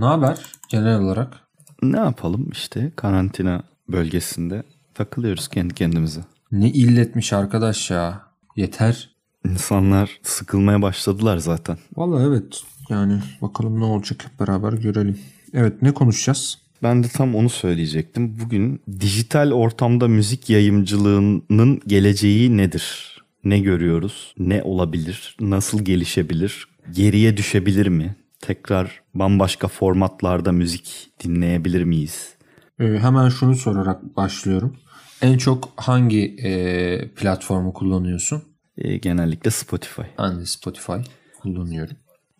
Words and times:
Ne 0.00 0.06
haber 0.06 0.38
genel 0.68 1.00
olarak? 1.00 1.40
Ne 1.82 1.98
yapalım 1.98 2.48
işte 2.52 2.92
karantina 2.96 3.62
bölgesinde 3.88 4.62
takılıyoruz 4.94 5.48
kendi 5.48 5.74
kendimize. 5.74 6.20
Ne 6.52 6.70
illetmiş 6.70 7.32
arkadaş 7.32 7.90
ya. 7.90 8.22
Yeter. 8.56 9.10
İnsanlar 9.48 10.20
sıkılmaya 10.22 10.82
başladılar 10.82 11.38
zaten. 11.38 11.78
Vallahi 11.96 12.26
evet. 12.26 12.62
Yani 12.88 13.20
bakalım 13.42 13.80
ne 13.80 13.84
olacak 13.84 14.24
hep 14.24 14.40
beraber 14.40 14.72
görelim. 14.72 15.18
Evet 15.54 15.82
ne 15.82 15.94
konuşacağız? 15.94 16.58
Ben 16.82 17.04
de 17.04 17.08
tam 17.08 17.34
onu 17.34 17.48
söyleyecektim. 17.48 18.40
Bugün 18.44 18.80
dijital 19.00 19.52
ortamda 19.52 20.08
müzik 20.08 20.50
yayımcılığının 20.50 21.80
geleceği 21.86 22.56
nedir? 22.56 23.16
Ne 23.44 23.58
görüyoruz? 23.58 24.34
Ne 24.38 24.62
olabilir? 24.62 25.36
Nasıl 25.40 25.84
gelişebilir? 25.84 26.68
Geriye 26.94 27.36
düşebilir 27.36 27.86
mi? 27.86 28.16
Tekrar 28.40 29.02
bambaşka 29.14 29.68
formatlarda 29.68 30.52
müzik 30.52 31.10
dinleyebilir 31.24 31.84
miyiz? 31.84 32.28
Ee, 32.80 32.84
hemen 32.84 33.28
şunu 33.28 33.56
sorarak 33.56 34.16
başlıyorum. 34.16 34.76
En 35.22 35.38
çok 35.38 35.72
hangi 35.76 36.36
e, 36.42 37.08
platformu 37.08 37.72
kullanıyorsun? 37.72 38.42
E, 38.78 38.96
genellikle 38.96 39.50
Spotify. 39.50 40.02
Ben 40.18 40.40
de 40.40 40.46
Spotify 40.46 40.92
kullanıyorum. 41.42 41.96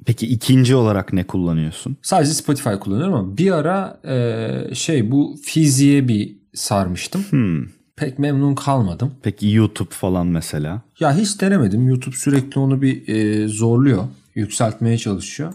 Peki 0.07 0.27
ikinci 0.27 0.75
olarak 0.75 1.13
ne 1.13 1.27
kullanıyorsun? 1.27 1.97
Sadece 2.03 2.33
Spotify 2.33 2.75
kullanıyorum 2.81 3.15
ama 3.15 3.37
bir 3.37 3.51
ara 3.53 4.01
e, 4.05 4.75
şey 4.75 5.11
bu 5.11 5.37
Fizi'ye 5.45 6.09
bir 6.09 6.37
sarmıştım. 6.55 7.23
Hmm. 7.31 7.67
Pek 7.97 8.19
memnun 8.19 8.55
kalmadım. 8.55 9.15
Peki 9.23 9.51
YouTube 9.51 9.91
falan 9.91 10.27
mesela? 10.27 10.83
Ya 11.01 11.17
hiç 11.17 11.41
denemedim. 11.41 11.89
YouTube 11.89 12.17
sürekli 12.17 12.59
onu 12.61 12.83
bir 12.83 13.09
e, 13.09 13.49
zorluyor. 13.49 14.05
Yükseltmeye 14.35 14.99
çalışıyor. 14.99 15.53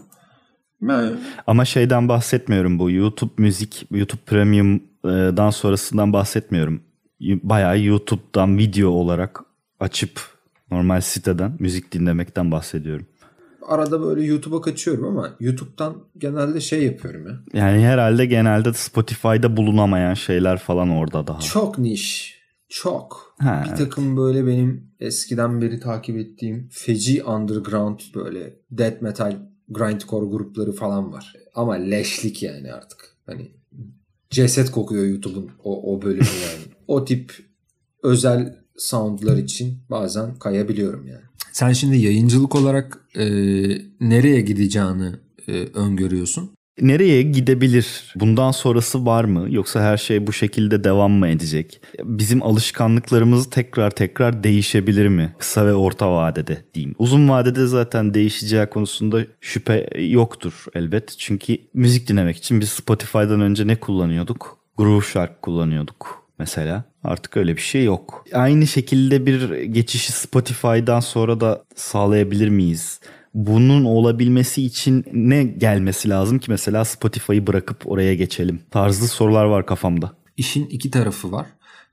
Ama 1.46 1.64
şeyden 1.64 2.08
bahsetmiyorum 2.08 2.78
bu 2.78 2.90
YouTube 2.90 3.32
müzik, 3.38 3.86
YouTube 3.90 4.20
Premium'dan 4.26 5.50
sonrasından 5.50 6.12
bahsetmiyorum. 6.12 6.82
Bayağı 7.20 7.80
YouTube'dan 7.80 8.58
video 8.58 8.90
olarak 8.90 9.40
açıp 9.80 10.20
normal 10.70 11.00
siteden 11.00 11.56
müzik 11.58 11.92
dinlemekten 11.92 12.50
bahsediyorum. 12.50 13.06
arada 13.66 14.02
böyle 14.02 14.24
YouTube'a 14.24 14.60
kaçıyorum 14.60 15.04
ama 15.04 15.30
YouTube'dan 15.40 15.96
genelde 16.18 16.60
şey 16.60 16.84
yapıyorum 16.84 17.26
ya. 17.26 17.60
Yani 17.60 17.86
herhalde 17.86 18.26
genelde 18.26 18.72
Spotify'da 18.72 19.56
bulunamayan 19.56 20.14
şeyler 20.14 20.58
falan 20.58 20.90
orada 20.90 21.26
daha. 21.26 21.40
Çok 21.40 21.78
niş. 21.78 22.36
Çok. 22.68 23.34
Ha, 23.38 23.62
bir 23.64 23.68
evet. 23.68 23.78
takım 23.78 24.16
böyle 24.16 24.46
benim 24.46 24.90
eskiden 25.00 25.60
beri 25.60 25.80
takip 25.80 26.16
ettiğim 26.16 26.68
feci 26.72 27.24
underground 27.24 28.00
böyle 28.14 28.54
death 28.70 29.02
metal 29.02 29.36
grindcore 29.68 30.26
grupları 30.26 30.72
falan 30.72 31.12
var. 31.12 31.34
Ama 31.54 31.74
leşlik 31.74 32.42
yani 32.42 32.72
artık. 32.72 33.16
Hani 33.26 33.50
ceset 34.30 34.70
kokuyor 34.70 35.06
YouTube'un 35.06 35.50
o, 35.64 35.94
o 35.94 36.02
bölümü 36.02 36.18
yani. 36.42 36.74
o 36.88 37.04
tip 37.04 37.32
özel 38.02 38.56
soundlar 38.76 39.36
için 39.36 39.78
bazen 39.90 40.34
kayabiliyorum 40.34 41.06
yani. 41.06 41.24
Sen 41.52 41.72
şimdi 41.72 41.96
yayıncılık 41.96 42.54
olarak 42.54 43.06
e, 43.16 43.24
nereye 44.00 44.40
gideceğini 44.40 45.12
e, 45.48 45.52
öngörüyorsun? 45.52 46.50
Nereye 46.80 47.22
gidebilir? 47.22 48.12
Bundan 48.14 48.50
sonrası 48.50 49.06
var 49.06 49.24
mı? 49.24 49.46
Yoksa 49.50 49.82
her 49.82 49.96
şey 49.96 50.26
bu 50.26 50.32
şekilde 50.32 50.84
devam 50.84 51.12
mı 51.12 51.28
edecek? 51.28 51.80
Bizim 52.04 52.42
alışkanlıklarımız 52.42 53.50
tekrar 53.50 53.90
tekrar 53.90 54.44
değişebilir 54.44 55.08
mi? 55.08 55.34
Kısa 55.38 55.66
ve 55.66 55.74
orta 55.74 56.12
vadede 56.12 56.64
diyeyim. 56.74 56.94
Uzun 56.98 57.28
vadede 57.28 57.66
zaten 57.66 58.14
değişeceği 58.14 58.66
konusunda 58.66 59.20
şüphe 59.40 59.88
yoktur 59.98 60.64
elbet. 60.74 61.14
Çünkü 61.18 61.58
müzik 61.74 62.08
dinlemek 62.08 62.36
için 62.36 62.60
biz 62.60 62.68
Spotify'dan 62.68 63.40
önce 63.40 63.66
ne 63.66 63.76
kullanıyorduk? 63.76 64.58
Groove 64.76 65.04
Shark 65.04 65.42
kullanıyorduk 65.42 66.22
mesela. 66.38 66.84
Artık 67.04 67.36
öyle 67.36 67.56
bir 67.56 67.60
şey 67.60 67.84
yok. 67.84 68.24
Aynı 68.32 68.66
şekilde 68.66 69.26
bir 69.26 69.62
geçişi 69.62 70.12
Spotify'dan 70.12 71.00
sonra 71.00 71.40
da 71.40 71.64
sağlayabilir 71.74 72.48
miyiz? 72.48 73.00
Bunun 73.36 73.84
olabilmesi 73.84 74.62
için 74.62 75.04
ne 75.12 75.44
gelmesi 75.44 76.08
lazım 76.08 76.38
ki 76.38 76.50
mesela 76.50 76.84
Spotify'ı 76.84 77.46
bırakıp 77.46 77.82
oraya 77.86 78.14
geçelim? 78.14 78.60
Tarzı 78.70 79.08
sorular 79.08 79.44
var 79.44 79.66
kafamda. 79.66 80.12
İşin 80.36 80.66
iki 80.66 80.90
tarafı 80.90 81.32
var. 81.32 81.46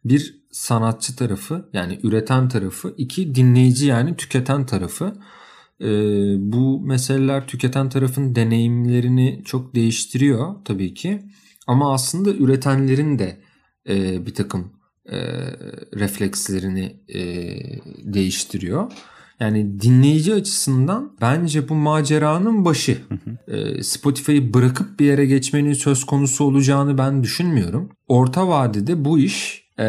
Bir 0.05 0.43
sanatçı 0.51 1.15
tarafı 1.15 1.69
yani 1.73 1.99
üreten 2.03 2.49
tarafı. 2.49 2.93
iki 2.97 3.35
dinleyici 3.35 3.85
yani 3.85 4.15
tüketen 4.15 4.65
tarafı. 4.65 5.13
Ee, 5.81 5.85
bu 6.39 6.81
meseleler 6.81 7.47
tüketen 7.47 7.89
tarafın 7.89 8.35
deneyimlerini 8.35 9.41
çok 9.45 9.75
değiştiriyor 9.75 10.55
tabii 10.65 10.93
ki. 10.93 11.21
Ama 11.67 11.93
aslında 11.93 12.33
üretenlerin 12.33 13.19
de 13.19 13.41
e, 13.89 14.25
bir 14.25 14.33
takım 14.33 14.73
e, 15.05 15.17
reflekslerini 15.95 16.95
e, 17.13 17.21
değiştiriyor. 18.13 18.91
Yani 19.39 19.81
dinleyici 19.81 20.33
açısından 20.33 21.11
bence 21.21 21.69
bu 21.69 21.75
maceranın 21.75 22.65
başı. 22.65 22.97
E, 23.47 23.83
Spotify'ı 23.83 24.53
bırakıp 24.53 24.99
bir 24.99 25.05
yere 25.05 25.25
geçmenin 25.25 25.73
söz 25.73 26.03
konusu 26.03 26.43
olacağını 26.43 26.97
ben 26.97 27.23
düşünmüyorum. 27.23 27.89
Orta 28.07 28.47
vadede 28.47 29.05
bu 29.05 29.19
iş 29.19 29.63
e, 29.77 29.85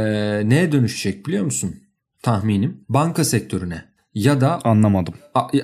neye 0.49 0.72
dönüşecek 0.72 1.27
biliyor 1.27 1.44
musun? 1.44 1.75
Tahminim 2.22 2.81
banka 2.88 3.25
sektörüne 3.25 3.84
ya 4.15 4.41
da 4.41 4.60
Anlamadım. 4.65 5.15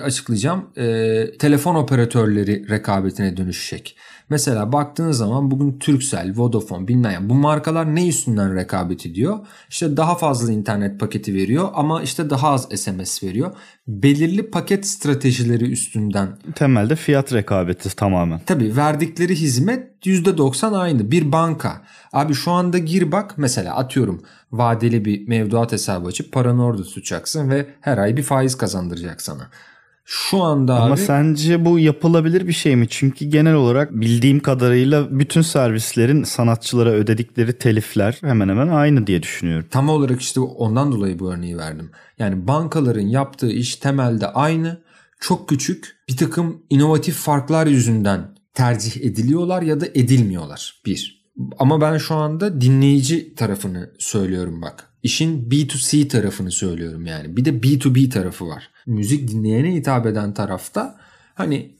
açıklayacağım 0.01 0.69
e, 0.77 1.25
telefon 1.39 1.75
operatörleri 1.75 2.69
rekabetine 2.69 3.37
dönüşecek. 3.37 3.97
Mesela 4.31 4.71
baktığınız 4.71 5.17
zaman 5.17 5.51
bugün 5.51 5.79
Turkcell, 5.79 6.33
Vodafone 6.35 6.87
bilmem 6.87 7.11
yani 7.11 7.29
bu 7.29 7.33
markalar 7.33 7.95
ne 7.95 8.07
üstünden 8.07 8.55
rekabet 8.55 9.05
ediyor? 9.05 9.39
İşte 9.69 9.97
daha 9.97 10.15
fazla 10.15 10.51
internet 10.51 10.99
paketi 10.99 11.33
veriyor 11.33 11.69
ama 11.73 12.01
işte 12.01 12.29
daha 12.29 12.49
az 12.49 12.67
SMS 12.75 13.23
veriyor. 13.23 13.51
Belirli 13.87 14.49
paket 14.49 14.87
stratejileri 14.87 15.71
üstünden 15.71 16.37
Temelde 16.55 16.95
fiyat 16.95 17.33
rekabeti 17.33 17.95
tamamen. 17.95 18.41
Tabii 18.45 18.77
verdikleri 18.77 19.35
hizmet 19.35 20.05
%90 20.05 20.77
aynı. 20.77 21.11
Bir 21.11 21.31
banka. 21.31 21.81
Abi 22.13 22.33
şu 22.33 22.51
anda 22.51 22.77
gir 22.77 23.11
bak 23.11 23.33
mesela 23.37 23.75
atıyorum 23.75 24.23
vadeli 24.51 25.05
bir 25.05 25.27
mevduat 25.27 25.71
hesabı 25.71 26.07
açıp 26.07 26.31
paranı 26.31 26.65
orada 26.65 26.83
tutacaksın 26.83 27.49
ve 27.49 27.65
her 27.81 27.97
ay 27.97 28.17
bir 28.17 28.23
faiz 28.23 28.57
kazandıracak 28.57 29.21
sana. 29.21 29.49
Şu 30.13 30.43
anda 30.43 30.75
Ama 30.75 30.93
abi 30.93 31.01
sence 31.01 31.65
bu 31.65 31.79
yapılabilir 31.79 32.47
bir 32.47 32.53
şey 32.53 32.75
mi? 32.75 32.87
Çünkü 32.89 33.25
genel 33.25 33.53
olarak 33.53 33.91
bildiğim 33.91 34.39
kadarıyla 34.39 35.19
bütün 35.19 35.41
servislerin 35.41 36.23
sanatçılara 36.23 36.89
ödedikleri 36.89 37.57
telifler 37.57 38.17
hemen 38.21 38.49
hemen 38.49 38.67
aynı 38.67 39.07
diye 39.07 39.23
düşünüyorum. 39.23 39.67
tam 39.71 39.89
olarak 39.89 40.21
işte 40.21 40.39
ondan 40.39 40.91
dolayı 40.91 41.19
bu 41.19 41.33
örneği 41.33 41.57
verdim. 41.57 41.91
Yani 42.19 42.47
bankaların 42.47 43.07
yaptığı 43.07 43.51
iş 43.51 43.75
temelde 43.75 44.27
aynı. 44.27 44.81
Çok 45.19 45.49
küçük 45.49 45.95
bir 46.09 46.17
takım 46.17 46.61
inovatif 46.69 47.15
farklar 47.15 47.67
yüzünden 47.67 48.35
tercih 48.53 49.05
ediliyorlar 49.05 49.61
ya 49.61 49.81
da 49.81 49.85
edilmiyorlar. 49.85 50.81
Bir. 50.85 51.25
Ama 51.59 51.81
ben 51.81 51.97
şu 51.97 52.15
anda 52.15 52.61
dinleyici 52.61 53.35
tarafını 53.35 53.89
söylüyorum 53.99 54.61
bak. 54.61 54.90
İşin 55.03 55.49
B2C 55.49 56.07
tarafını 56.07 56.51
söylüyorum 56.51 57.05
yani. 57.05 57.37
Bir 57.37 57.45
de 57.45 57.49
B2B 57.49 58.09
tarafı 58.09 58.47
var. 58.47 58.69
Müzik 58.85 59.27
dinleyene 59.27 59.73
hitap 59.73 60.05
eden 60.05 60.33
tarafta 60.33 60.99
hani 61.33 61.75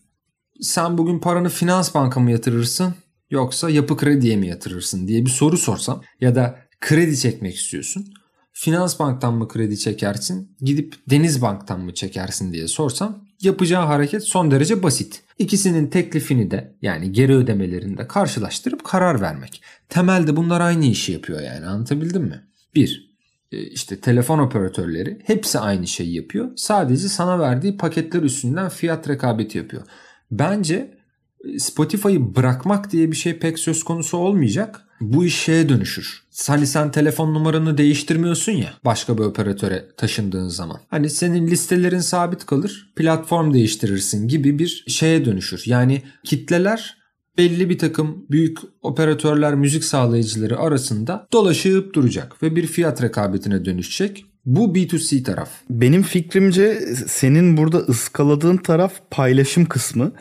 sen 0.61 0.97
bugün 0.97 1.19
paranı 1.19 1.49
finans 1.49 1.95
banka 1.95 2.19
mı 2.19 2.31
yatırırsın 2.31 2.95
yoksa 3.29 3.69
yapı 3.69 3.97
krediye 3.97 4.37
mi 4.37 4.47
yatırırsın 4.47 5.07
diye 5.07 5.25
bir 5.25 5.29
soru 5.29 5.57
sorsam 5.57 6.01
ya 6.21 6.35
da 6.35 6.59
kredi 6.81 7.17
çekmek 7.17 7.55
istiyorsun. 7.55 8.13
Finans 8.53 8.99
banktan 8.99 9.33
mı 9.33 9.47
kredi 9.47 9.77
çekersin 9.77 10.55
gidip 10.61 10.95
Deniz 11.09 11.41
Bank'tan 11.41 11.79
mı 11.79 11.93
çekersin 11.93 12.53
diye 12.53 12.67
sorsam 12.67 13.25
yapacağı 13.41 13.85
hareket 13.85 14.23
son 14.23 14.51
derece 14.51 14.83
basit. 14.83 15.23
İkisinin 15.39 15.87
teklifini 15.87 16.51
de 16.51 16.75
yani 16.81 17.11
geri 17.11 17.35
ödemelerini 17.35 17.97
de 17.97 18.07
karşılaştırıp 18.07 18.83
karar 18.83 19.21
vermek. 19.21 19.61
Temelde 19.89 20.35
bunlar 20.35 20.61
aynı 20.61 20.85
işi 20.85 21.11
yapıyor 21.11 21.41
yani 21.41 21.65
anlatabildim 21.65 22.23
mi? 22.23 22.43
Bir, 22.75 23.07
e, 23.07 23.10
işte 23.57 23.99
telefon 23.99 24.39
operatörleri 24.39 25.19
hepsi 25.23 25.59
aynı 25.59 25.87
şeyi 25.87 26.15
yapıyor. 26.15 26.51
Sadece 26.55 27.07
sana 27.07 27.39
verdiği 27.39 27.77
paketler 27.77 28.23
üstünden 28.23 28.69
fiyat 28.69 29.09
rekabeti 29.09 29.57
yapıyor. 29.57 29.83
Bence 30.31 30.97
e, 31.45 31.59
Spotify'ı 31.59 32.35
bırakmak 32.35 32.91
diye 32.91 33.11
bir 33.11 33.15
şey 33.15 33.39
pek 33.39 33.59
söz 33.59 33.83
konusu 33.83 34.17
olmayacak. 34.17 34.81
Bu 35.01 35.25
iş 35.25 35.39
şeye 35.39 35.69
dönüşür. 35.69 36.23
Hani 36.47 36.67
sen 36.67 36.91
telefon 36.91 37.33
numaranı 37.33 37.77
değiştirmiyorsun 37.77 38.51
ya 38.51 38.73
başka 38.85 39.17
bir 39.17 39.23
operatöre 39.23 39.85
taşındığın 39.97 40.47
zaman. 40.47 40.79
Hani 40.89 41.09
senin 41.09 41.47
listelerin 41.47 41.99
sabit 41.99 42.45
kalır, 42.45 42.91
platform 42.95 43.53
değiştirirsin 43.53 44.27
gibi 44.27 44.59
bir 44.59 44.83
şeye 44.87 45.25
dönüşür. 45.25 45.63
Yani 45.65 46.01
kitleler 46.23 47.00
belli 47.37 47.69
bir 47.69 47.77
takım 47.77 48.25
büyük 48.31 48.57
operatörler, 48.81 49.55
müzik 49.55 49.83
sağlayıcıları 49.83 50.59
arasında 50.59 51.27
dolaşıp 51.33 51.93
duracak 51.93 52.43
ve 52.43 52.55
bir 52.55 52.67
fiyat 52.67 53.03
rekabetine 53.03 53.65
dönüşecek. 53.65 54.25
Bu 54.45 54.75
B2C 54.75 55.23
taraf. 55.23 55.49
Benim 55.69 56.03
fikrimce 56.03 56.79
senin 57.07 57.57
burada 57.57 57.77
ıskaladığın 57.77 58.57
taraf 58.57 58.93
paylaşım 59.11 59.65
kısmı. 59.65 60.11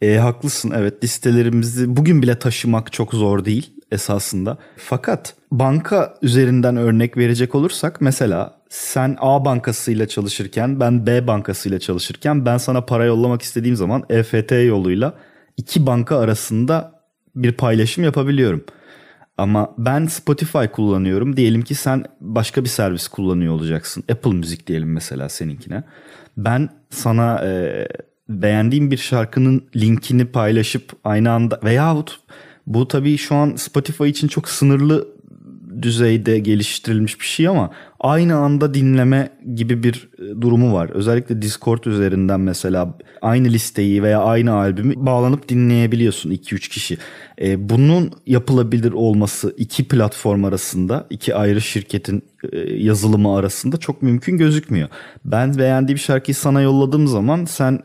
E, 0.00 0.16
haklısın 0.16 0.72
evet 0.76 1.04
listelerimizi 1.04 1.96
bugün 1.96 2.22
bile 2.22 2.38
taşımak 2.38 2.92
çok 2.92 3.14
zor 3.14 3.44
değil 3.44 3.70
esasında. 3.92 4.58
Fakat 4.76 5.34
banka 5.52 6.14
üzerinden 6.22 6.76
örnek 6.76 7.16
verecek 7.16 7.54
olursak 7.54 8.00
mesela 8.00 8.58
sen 8.68 9.16
A 9.20 9.44
bankasıyla 9.44 10.08
çalışırken 10.08 10.80
ben 10.80 11.06
B 11.06 11.26
bankasıyla 11.26 11.78
çalışırken 11.78 12.46
ben 12.46 12.58
sana 12.58 12.80
para 12.80 13.04
yollamak 13.04 13.42
istediğim 13.42 13.76
zaman 13.76 14.04
EFT 14.10 14.52
yoluyla 14.52 15.14
iki 15.56 15.86
banka 15.86 16.18
arasında 16.18 17.02
bir 17.36 17.52
paylaşım 17.52 18.04
yapabiliyorum. 18.04 18.64
Ama 19.38 19.74
ben 19.78 20.06
Spotify 20.06 20.66
kullanıyorum. 20.72 21.36
Diyelim 21.36 21.62
ki 21.62 21.74
sen 21.74 22.04
başka 22.20 22.64
bir 22.64 22.68
servis 22.68 23.08
kullanıyor 23.08 23.54
olacaksın. 23.54 24.04
Apple 24.12 24.30
Müzik 24.30 24.66
diyelim 24.66 24.92
mesela 24.92 25.28
seninkine. 25.28 25.82
Ben 26.36 26.68
sana 26.90 27.44
e, 27.44 27.88
beğendiğim 28.28 28.90
bir 28.90 28.96
şarkının 28.96 29.64
linkini 29.76 30.24
paylaşıp 30.24 30.92
aynı 31.04 31.32
anda 31.32 31.60
veyahut 31.64 32.20
bu 32.66 32.88
tabii 32.88 33.18
şu 33.18 33.34
an 33.34 33.56
Spotify 33.56 34.08
için 34.08 34.28
çok 34.28 34.48
sınırlı 34.48 35.08
düzeyde 35.82 36.38
geliştirilmiş 36.38 37.20
bir 37.20 37.24
şey 37.24 37.48
ama 37.48 37.70
aynı 38.02 38.36
anda 38.36 38.74
dinleme 38.74 39.30
gibi 39.54 39.82
bir 39.82 40.08
e, 40.18 40.40
durumu 40.40 40.74
var. 40.74 40.90
Özellikle 40.90 41.42
Discord 41.42 41.84
üzerinden 41.84 42.40
mesela 42.40 42.98
aynı 43.22 43.48
listeyi 43.48 44.02
veya 44.02 44.22
aynı 44.22 44.52
albümü 44.52 44.94
bağlanıp 44.96 45.48
dinleyebiliyorsun 45.48 46.30
2-3 46.30 46.70
kişi. 46.70 46.98
E, 47.40 47.68
bunun 47.68 48.10
yapılabilir 48.26 48.92
olması 48.92 49.54
iki 49.56 49.88
platform 49.88 50.44
arasında, 50.44 51.06
iki 51.10 51.34
ayrı 51.34 51.60
şirketin 51.60 52.22
e, 52.52 52.58
yazılımı 52.74 53.36
arasında 53.36 53.76
çok 53.76 54.02
mümkün 54.02 54.38
gözükmüyor. 54.38 54.88
Ben 55.24 55.58
beğendiğim 55.58 55.98
şarkıyı 55.98 56.34
sana 56.34 56.60
yolladığım 56.60 57.06
zaman 57.06 57.44
sen 57.44 57.80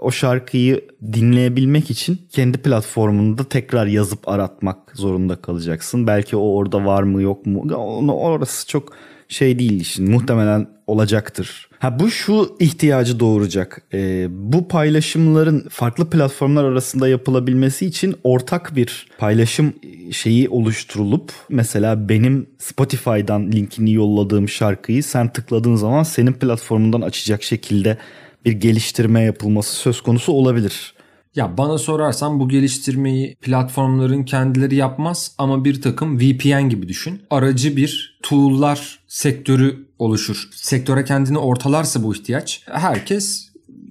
o 0.00 0.10
şarkıyı 0.10 0.80
dinleyebilmek 1.12 1.90
için 1.90 2.20
kendi 2.30 2.58
platformunda 2.58 3.44
tekrar 3.44 3.86
yazıp 3.86 4.28
aratmak 4.28 4.78
zorunda 4.94 5.36
kalacaksın. 5.36 6.06
Belki 6.06 6.36
o 6.36 6.54
orada 6.54 6.84
var 6.84 7.02
mı 7.02 7.22
yok 7.22 7.46
mu? 7.46 7.60
Onu 7.76 8.14
orası 8.14 8.68
çok 8.68 8.92
şey 9.28 9.58
değil 9.58 9.80
işin 9.80 10.10
muhtemelen 10.10 10.66
olacaktır. 10.86 11.68
Ha 11.78 11.98
bu 12.00 12.10
şu 12.10 12.56
ihtiyacı 12.60 13.20
doğuracak. 13.20 13.82
Ee, 13.94 14.26
bu 14.30 14.68
paylaşımların 14.68 15.66
farklı 15.70 16.10
platformlar 16.10 16.64
arasında 16.64 17.08
yapılabilmesi 17.08 17.86
için 17.86 18.16
ortak 18.24 18.76
bir 18.76 19.06
paylaşım 19.18 19.72
şeyi 20.12 20.48
oluşturulup 20.48 21.32
mesela 21.48 22.08
benim 22.08 22.46
Spotify'dan 22.58 23.52
linkini 23.52 23.92
yolladığım 23.92 24.48
şarkıyı 24.48 25.02
sen 25.02 25.32
tıkladığın 25.32 25.76
zaman 25.76 26.02
senin 26.02 26.32
platformundan 26.32 27.00
açacak 27.00 27.42
şekilde 27.42 27.98
bir 28.44 28.52
geliştirme 28.52 29.22
yapılması 29.22 29.74
söz 29.76 30.00
konusu 30.00 30.32
olabilir. 30.32 30.94
Ya 31.36 31.58
bana 31.58 31.78
sorarsan 31.78 32.40
bu 32.40 32.48
geliştirmeyi 32.48 33.36
platformların 33.40 34.24
kendileri 34.24 34.74
yapmaz 34.74 35.32
ama 35.38 35.64
bir 35.64 35.82
takım 35.82 36.20
VPN 36.20 36.68
gibi 36.68 36.88
düşün. 36.88 37.22
Aracı 37.30 37.76
bir 37.76 38.18
tool'lar 38.22 38.98
sektörü 39.08 39.86
oluşur. 39.98 40.48
Sektöre 40.52 41.04
kendini 41.04 41.38
ortalarsa 41.38 42.02
bu 42.02 42.14
ihtiyaç 42.14 42.62
herkes 42.66 43.48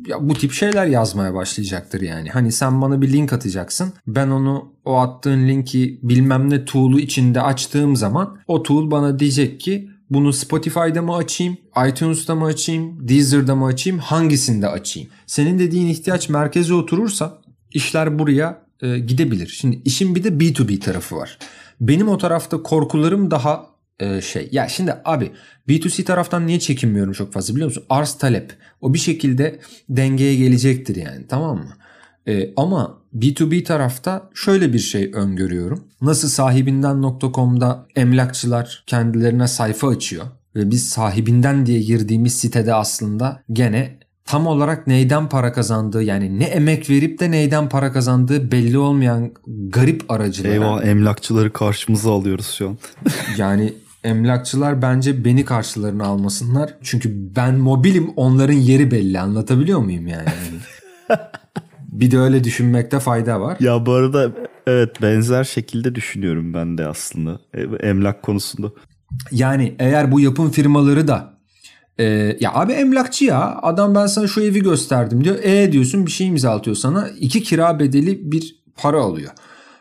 ya 0.07 0.29
bu 0.29 0.33
tip 0.33 0.51
şeyler 0.51 0.85
yazmaya 0.85 1.33
başlayacaktır 1.33 2.01
yani. 2.01 2.29
Hani 2.29 2.51
sen 2.51 2.81
bana 2.81 3.01
bir 3.01 3.13
link 3.13 3.33
atacaksın. 3.33 3.93
Ben 4.07 4.29
onu 4.29 4.71
o 4.85 4.95
attığın 4.95 5.47
linki 5.47 5.99
bilmem 6.03 6.49
ne 6.49 6.65
tool'u 6.65 6.99
içinde 6.99 7.41
açtığım 7.41 7.95
zaman 7.95 8.37
o 8.47 8.63
tool 8.63 8.91
bana 8.91 9.19
diyecek 9.19 9.59
ki 9.59 9.89
bunu 10.09 10.33
Spotify'da 10.33 11.01
mı 11.01 11.15
açayım, 11.15 11.57
iTunes'da 11.89 12.35
mı 12.35 12.45
açayım, 12.45 13.07
Deezer'da 13.07 13.55
mı 13.55 13.65
açayım, 13.65 13.99
hangisinde 13.99 14.67
açayım? 14.67 15.09
Senin 15.25 15.59
dediğin 15.59 15.87
ihtiyaç 15.87 16.29
merkeze 16.29 16.73
oturursa 16.73 17.41
işler 17.73 18.19
buraya 18.19 18.65
e, 18.81 18.99
gidebilir. 18.99 19.47
Şimdi 19.47 19.81
işin 19.85 20.15
bir 20.15 20.23
de 20.23 20.29
B2B 20.29 20.79
tarafı 20.79 21.15
var. 21.15 21.37
Benim 21.81 22.09
o 22.09 22.17
tarafta 22.17 22.63
korkularım 22.63 23.31
daha 23.31 23.65
e, 23.99 24.21
şey. 24.21 24.49
Ya 24.51 24.67
şimdi 24.67 24.95
abi 25.05 25.31
B2C 25.69 26.03
taraftan 26.03 26.47
niye 26.47 26.59
çekinmiyorum 26.59 27.13
çok 27.13 27.33
fazla 27.33 27.53
biliyor 27.53 27.69
musun? 27.69 27.83
Arz 27.89 28.13
talep. 28.13 28.53
O 28.81 28.93
bir 28.93 28.99
şekilde 28.99 29.59
dengeye 29.89 30.35
gelecektir 30.35 30.95
yani 30.95 31.27
tamam 31.27 31.57
mı? 31.57 31.73
E, 32.27 32.53
ama 32.57 32.97
B2B 33.15 33.63
tarafta 33.63 34.29
şöyle 34.33 34.73
bir 34.73 34.79
şey 34.79 35.11
öngörüyorum. 35.13 35.83
Nasıl 36.01 36.27
sahibinden.com'da 36.27 37.85
emlakçılar 37.95 38.83
kendilerine 38.87 39.47
sayfa 39.47 39.87
açıyor 39.87 40.25
ve 40.55 40.71
biz 40.71 40.89
sahibinden 40.89 41.65
diye 41.65 41.81
girdiğimiz 41.81 42.33
sitede 42.33 42.73
aslında 42.73 43.43
gene 43.51 43.99
tam 44.25 44.47
olarak 44.47 44.87
neyden 44.87 45.29
para 45.29 45.53
kazandığı 45.53 46.03
yani 46.03 46.39
ne 46.39 46.43
emek 46.43 46.89
verip 46.89 47.19
de 47.19 47.31
neyden 47.31 47.69
para 47.69 47.91
kazandığı 47.91 48.51
belli 48.51 48.77
olmayan 48.77 49.31
garip 49.47 50.11
aracılara. 50.11 50.53
Eyvah 50.53 50.85
emlakçıları 50.85 51.53
karşımıza 51.53 52.11
alıyoruz 52.11 52.51
şu 52.57 52.69
an. 52.69 52.77
yani 53.37 53.73
emlakçılar 54.03 54.81
bence 54.81 55.25
beni 55.25 55.45
karşılarına 55.45 56.05
almasınlar. 56.05 56.73
Çünkü 56.81 57.35
ben 57.35 57.55
mobilim 57.55 58.13
onların 58.15 58.53
yeri 58.53 58.91
belli 58.91 59.19
anlatabiliyor 59.19 59.79
muyum 59.79 60.07
yani? 60.07 60.27
bir 61.99 62.11
de 62.11 62.19
öyle 62.19 62.43
düşünmekte 62.43 62.99
fayda 62.99 63.41
var. 63.41 63.57
Ya 63.59 63.85
bu 63.85 63.93
arada 63.93 64.31
evet 64.67 65.01
benzer 65.01 65.43
şekilde 65.43 65.95
düşünüyorum 65.95 66.53
ben 66.53 66.77
de 66.77 66.87
aslında 66.87 67.39
e, 67.53 67.87
emlak 67.87 68.23
konusunda. 68.23 68.71
Yani 69.31 69.75
eğer 69.79 70.11
bu 70.11 70.19
yapım 70.19 70.51
firmaları 70.51 71.07
da 71.07 71.39
e, 71.97 72.03
ya 72.39 72.53
abi 72.53 72.73
emlakçı 72.73 73.25
ya 73.25 73.59
adam 73.61 73.95
ben 73.95 74.05
sana 74.05 74.27
şu 74.27 74.41
evi 74.41 74.63
gösterdim 74.63 75.23
diyor. 75.23 75.43
E 75.43 75.71
diyorsun 75.71 76.05
bir 76.05 76.11
şey 76.11 76.27
imzalatıyor 76.27 76.75
sana 76.75 77.09
iki 77.19 77.43
kira 77.43 77.79
bedeli 77.79 78.31
bir 78.31 78.55
para 78.75 79.01
alıyor. 79.01 79.31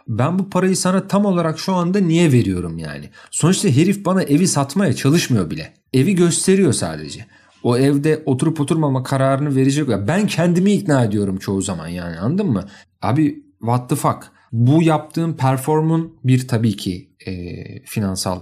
Ben 0.08 0.38
bu 0.38 0.50
parayı 0.50 0.76
sana 0.76 1.08
tam 1.08 1.24
olarak 1.24 1.58
şu 1.58 1.74
anda 1.74 2.00
niye 2.00 2.32
veriyorum 2.32 2.78
yani? 2.78 3.10
Sonuçta 3.30 3.68
herif 3.68 4.04
bana 4.04 4.22
evi 4.22 4.48
satmaya 4.48 4.92
çalışmıyor 4.92 5.50
bile. 5.50 5.74
Evi 5.92 6.14
gösteriyor 6.14 6.72
sadece. 6.72 7.26
O 7.64 7.76
evde 7.76 8.22
oturup 8.26 8.60
oturmama 8.60 9.02
kararını 9.02 9.56
verecek. 9.56 9.88
Ben 9.88 10.26
kendimi 10.26 10.72
ikna 10.72 11.04
ediyorum 11.04 11.38
çoğu 11.38 11.62
zaman 11.62 11.88
yani 11.88 12.18
anladın 12.18 12.46
mı? 12.46 12.64
Abi 13.02 13.44
what 13.60 13.90
the 13.90 13.96
fuck? 13.96 14.32
Bu 14.52 14.82
yaptığım 14.82 15.36
performun 15.36 16.16
bir 16.24 16.48
tabii 16.48 16.76
ki 16.76 17.10
e, 17.26 17.32
finansal 17.84 18.40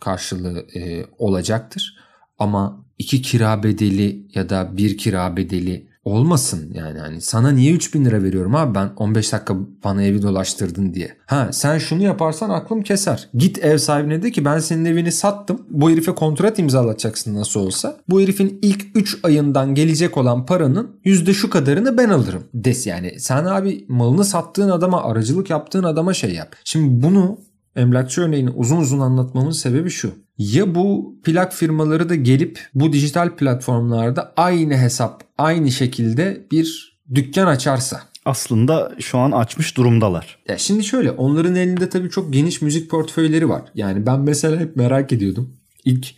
karşılığı 0.00 0.66
e, 0.74 1.06
olacaktır. 1.18 1.96
Ama 2.38 2.86
iki 2.98 3.22
kira 3.22 3.62
bedeli 3.62 4.26
ya 4.34 4.48
da 4.48 4.76
bir 4.76 4.98
kira 4.98 5.36
bedeli 5.36 5.88
olmasın 6.04 6.70
yani 6.74 6.98
hani 6.98 7.20
sana 7.20 7.50
niye 7.50 7.72
3000 7.72 8.04
lira 8.04 8.22
veriyorum 8.22 8.54
abi 8.54 8.74
ben 8.74 8.90
15 8.96 9.32
dakika 9.32 9.54
bana 9.84 10.02
evi 10.02 10.22
dolaştırdın 10.22 10.94
diye. 10.94 11.16
Ha 11.26 11.48
sen 11.52 11.78
şunu 11.78 12.02
yaparsan 12.02 12.50
aklım 12.50 12.82
keser. 12.82 13.28
Git 13.34 13.64
ev 13.64 13.78
sahibine 13.78 14.22
de 14.22 14.30
ki 14.30 14.44
ben 14.44 14.58
senin 14.58 14.84
evini 14.84 15.12
sattım. 15.12 15.62
Bu 15.70 15.90
herife 15.90 16.14
kontrat 16.14 16.58
imzalatacaksın 16.58 17.34
nasıl 17.34 17.60
olsa. 17.60 17.96
Bu 18.08 18.20
herifin 18.20 18.58
ilk 18.62 18.86
3 18.94 19.18
ayından 19.22 19.74
gelecek 19.74 20.16
olan 20.16 20.46
paranın 20.46 21.00
yüzde 21.04 21.34
şu 21.34 21.50
kadarını 21.50 21.98
ben 21.98 22.08
alırım. 22.08 22.44
Des 22.54 22.86
yani 22.86 23.20
sen 23.20 23.44
abi 23.44 23.84
malını 23.88 24.24
sattığın 24.24 24.68
adama 24.68 25.02
aracılık 25.02 25.50
yaptığın 25.50 25.84
adama 25.84 26.14
şey 26.14 26.34
yap. 26.34 26.56
Şimdi 26.64 27.02
bunu 27.02 27.38
emlakçı 27.76 28.20
örneğini 28.20 28.50
uzun 28.50 28.76
uzun 28.76 29.00
anlatmamın 29.00 29.50
sebebi 29.50 29.90
şu. 29.90 30.23
Ya 30.38 30.74
bu 30.74 31.16
plak 31.24 31.54
firmaları 31.54 32.08
da 32.08 32.14
gelip 32.14 32.68
bu 32.74 32.92
dijital 32.92 33.36
platformlarda 33.36 34.32
aynı 34.36 34.76
hesap, 34.76 35.24
aynı 35.38 35.70
şekilde 35.70 36.46
bir 36.50 36.98
dükkan 37.14 37.46
açarsa. 37.46 38.02
Aslında 38.24 38.92
şu 38.98 39.18
an 39.18 39.32
açmış 39.32 39.76
durumdalar. 39.76 40.38
Ya 40.48 40.58
şimdi 40.58 40.84
şöyle 40.84 41.10
onların 41.10 41.54
elinde 41.54 41.88
tabii 41.88 42.10
çok 42.10 42.32
geniş 42.32 42.62
müzik 42.62 42.90
portföyleri 42.90 43.48
var. 43.48 43.62
Yani 43.74 44.06
ben 44.06 44.20
mesela 44.20 44.60
hep 44.60 44.76
merak 44.76 45.12
ediyordum. 45.12 45.56
İlk 45.84 46.14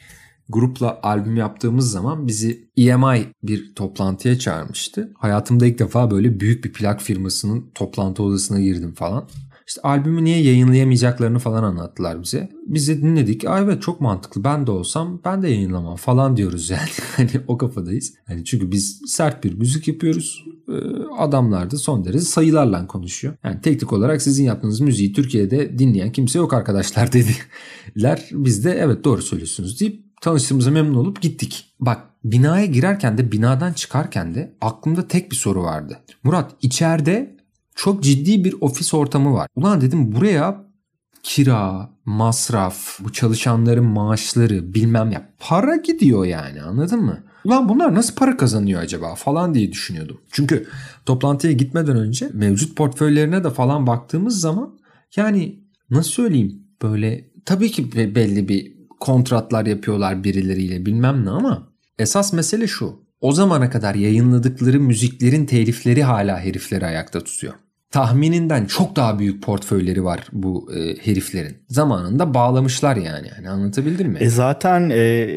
grupla 0.49 1.01
albüm 1.03 1.37
yaptığımız 1.37 1.91
zaman 1.91 2.27
bizi 2.27 2.69
EMI 2.77 3.27
bir 3.43 3.75
toplantıya 3.75 4.39
çağırmıştı. 4.39 5.13
Hayatımda 5.19 5.67
ilk 5.67 5.79
defa 5.79 6.11
böyle 6.11 6.41
büyük 6.41 6.65
bir 6.65 6.73
plak 6.73 7.03
firmasının 7.03 7.71
toplantı 7.75 8.23
odasına 8.23 8.61
girdim 8.61 8.95
falan. 8.95 9.29
İşte 9.67 9.81
albümü 9.81 10.25
niye 10.25 10.43
yayınlayamayacaklarını 10.43 11.39
falan 11.39 11.63
anlattılar 11.63 12.23
bize. 12.23 12.49
Biz 12.67 12.89
de 12.89 13.03
dinledik. 13.03 13.45
Aa 13.45 13.61
evet 13.61 13.83
çok 13.83 14.01
mantıklı. 14.01 14.45
Ben 14.45 14.67
de 14.67 14.71
olsam 14.71 15.21
ben 15.25 15.43
de 15.43 15.49
yayınlamam 15.49 15.97
falan 15.97 16.37
diyoruz 16.37 16.71
yani. 16.71 16.89
hani 17.17 17.31
o 17.49 17.59
kafadayız. 17.59 18.15
Hani 18.27 18.45
çünkü 18.45 18.73
biz 18.73 19.01
sert 19.07 19.45
bir 19.45 19.55
müzik 19.59 19.89
yapıyoruz. 19.89 20.45
Ee, 20.69 20.73
adamlar 21.19 21.71
da 21.71 21.77
son 21.77 22.05
derece 22.05 22.21
sayılarla 22.21 22.87
konuşuyor. 22.87 23.35
Yani 23.45 23.61
teknik 23.61 23.93
olarak 23.93 24.23
sizin 24.23 24.45
yaptığınız 24.45 24.81
müziği 24.81 25.13
Türkiye'de 25.13 25.79
dinleyen 25.79 26.13
kimse 26.13 26.39
yok 26.39 26.53
arkadaşlar 26.53 27.13
dediler. 27.13 28.29
Biz 28.33 28.65
de 28.65 28.71
evet 28.71 29.05
doğru 29.05 29.23
söylüyorsunuz 29.23 29.81
deyip 29.81 30.21
tanıştığımıza 30.21 30.71
memnun 30.71 30.95
olup 30.95 31.23
gittik. 31.23 31.75
Bak 31.81 32.01
binaya 32.25 32.67
girerken 32.67 33.19
de 33.19 33.33
binadan 33.33 33.73
çıkarken 33.73 34.35
de 34.35 34.57
aklımda 34.61 35.09
tek 35.09 35.31
bir 35.31 35.37
soru 35.37 35.63
vardı. 35.63 35.99
Murat 36.23 36.51
içeride 36.63 37.36
çok 37.77 38.03
ciddi 38.03 38.45
bir 38.45 38.55
ofis 38.61 38.95
ortamı 38.95 39.33
var. 39.35 39.49
Ulan 39.57 39.81
dedim 39.81 40.13
buraya 40.13 40.67
kira, 41.23 41.91
masraf, 42.05 42.99
bu 43.01 43.13
çalışanların 43.13 43.85
maaşları 43.85 44.75
bilmem 44.75 45.11
ya 45.11 45.29
para 45.39 45.77
gidiyor 45.77 46.25
yani 46.25 46.63
anladın 46.63 47.01
mı? 47.01 47.19
Ulan 47.45 47.69
bunlar 47.69 47.95
nasıl 47.95 48.15
para 48.15 48.37
kazanıyor 48.37 48.81
acaba 48.81 49.15
falan 49.15 49.55
diye 49.55 49.73
düşünüyordum. 49.73 50.21
Çünkü 50.33 50.67
toplantıya 51.07 51.53
gitmeden 51.53 51.97
önce 51.97 52.31
mevcut 52.33 52.77
portföylerine 52.77 53.45
de 53.45 53.51
falan 53.51 53.87
baktığımız 53.87 54.41
zaman 54.41 54.79
yani 55.17 55.61
nasıl 55.91 56.11
söyleyeyim 56.11 56.63
böyle 56.83 57.31
tabii 57.45 57.71
ki 57.71 57.93
belli 58.15 58.49
bir 58.49 58.77
kontratlar 59.01 59.67
yapıyorlar 59.67 60.25
birileriyle 60.25 60.87
bilmem 60.87 61.25
ne 61.25 61.31
ama 61.31 61.69
esas 61.99 62.33
mesele 62.33 62.67
şu. 62.67 63.07
O 63.21 63.33
zamana 63.33 63.71
kadar 63.71 63.95
yayınladıkları 63.95 64.81
müziklerin 64.81 65.47
telifleri 65.47 66.03
hala 66.03 66.41
herifleri 66.41 66.87
ayakta 66.87 67.21
tutuyor 67.21 67.55
tahmininden 67.91 68.65
çok 68.67 68.97
daha 68.97 69.19
büyük 69.19 69.43
portföyleri 69.43 70.05
var 70.05 70.21
bu 70.33 70.73
e, 70.77 71.07
heriflerin. 71.07 71.57
Zamanında 71.69 72.35
bağlamışlar 72.35 72.97
yani. 72.97 73.29
yani 73.37 73.51
anlatabildim 73.51 74.09
mi? 74.09 74.19
E 74.21 74.29
zaten 74.29 74.91
e, 74.91 75.29